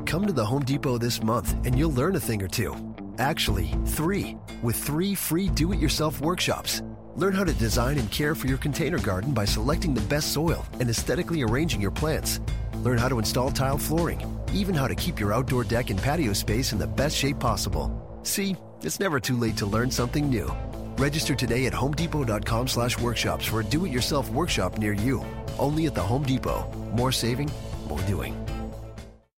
[0.06, 2.74] Come to the Home Depot this month and you'll learn a thing or two.
[3.18, 6.82] Actually, three, with three free do it yourself workshops.
[7.16, 10.64] Learn how to design and care for your container garden by selecting the best soil
[10.74, 12.40] and aesthetically arranging your plants.
[12.82, 16.32] Learn how to install tile flooring, even how to keep your outdoor deck and patio
[16.32, 17.90] space in the best shape possible.
[18.22, 20.50] See, it's never too late to learn something new.
[20.98, 25.24] Register today at homedepot.com slash workshops for a do-it-yourself workshop near you.
[25.58, 26.70] Only at the Home Depot.
[26.94, 27.50] More saving,
[27.88, 28.36] more doing.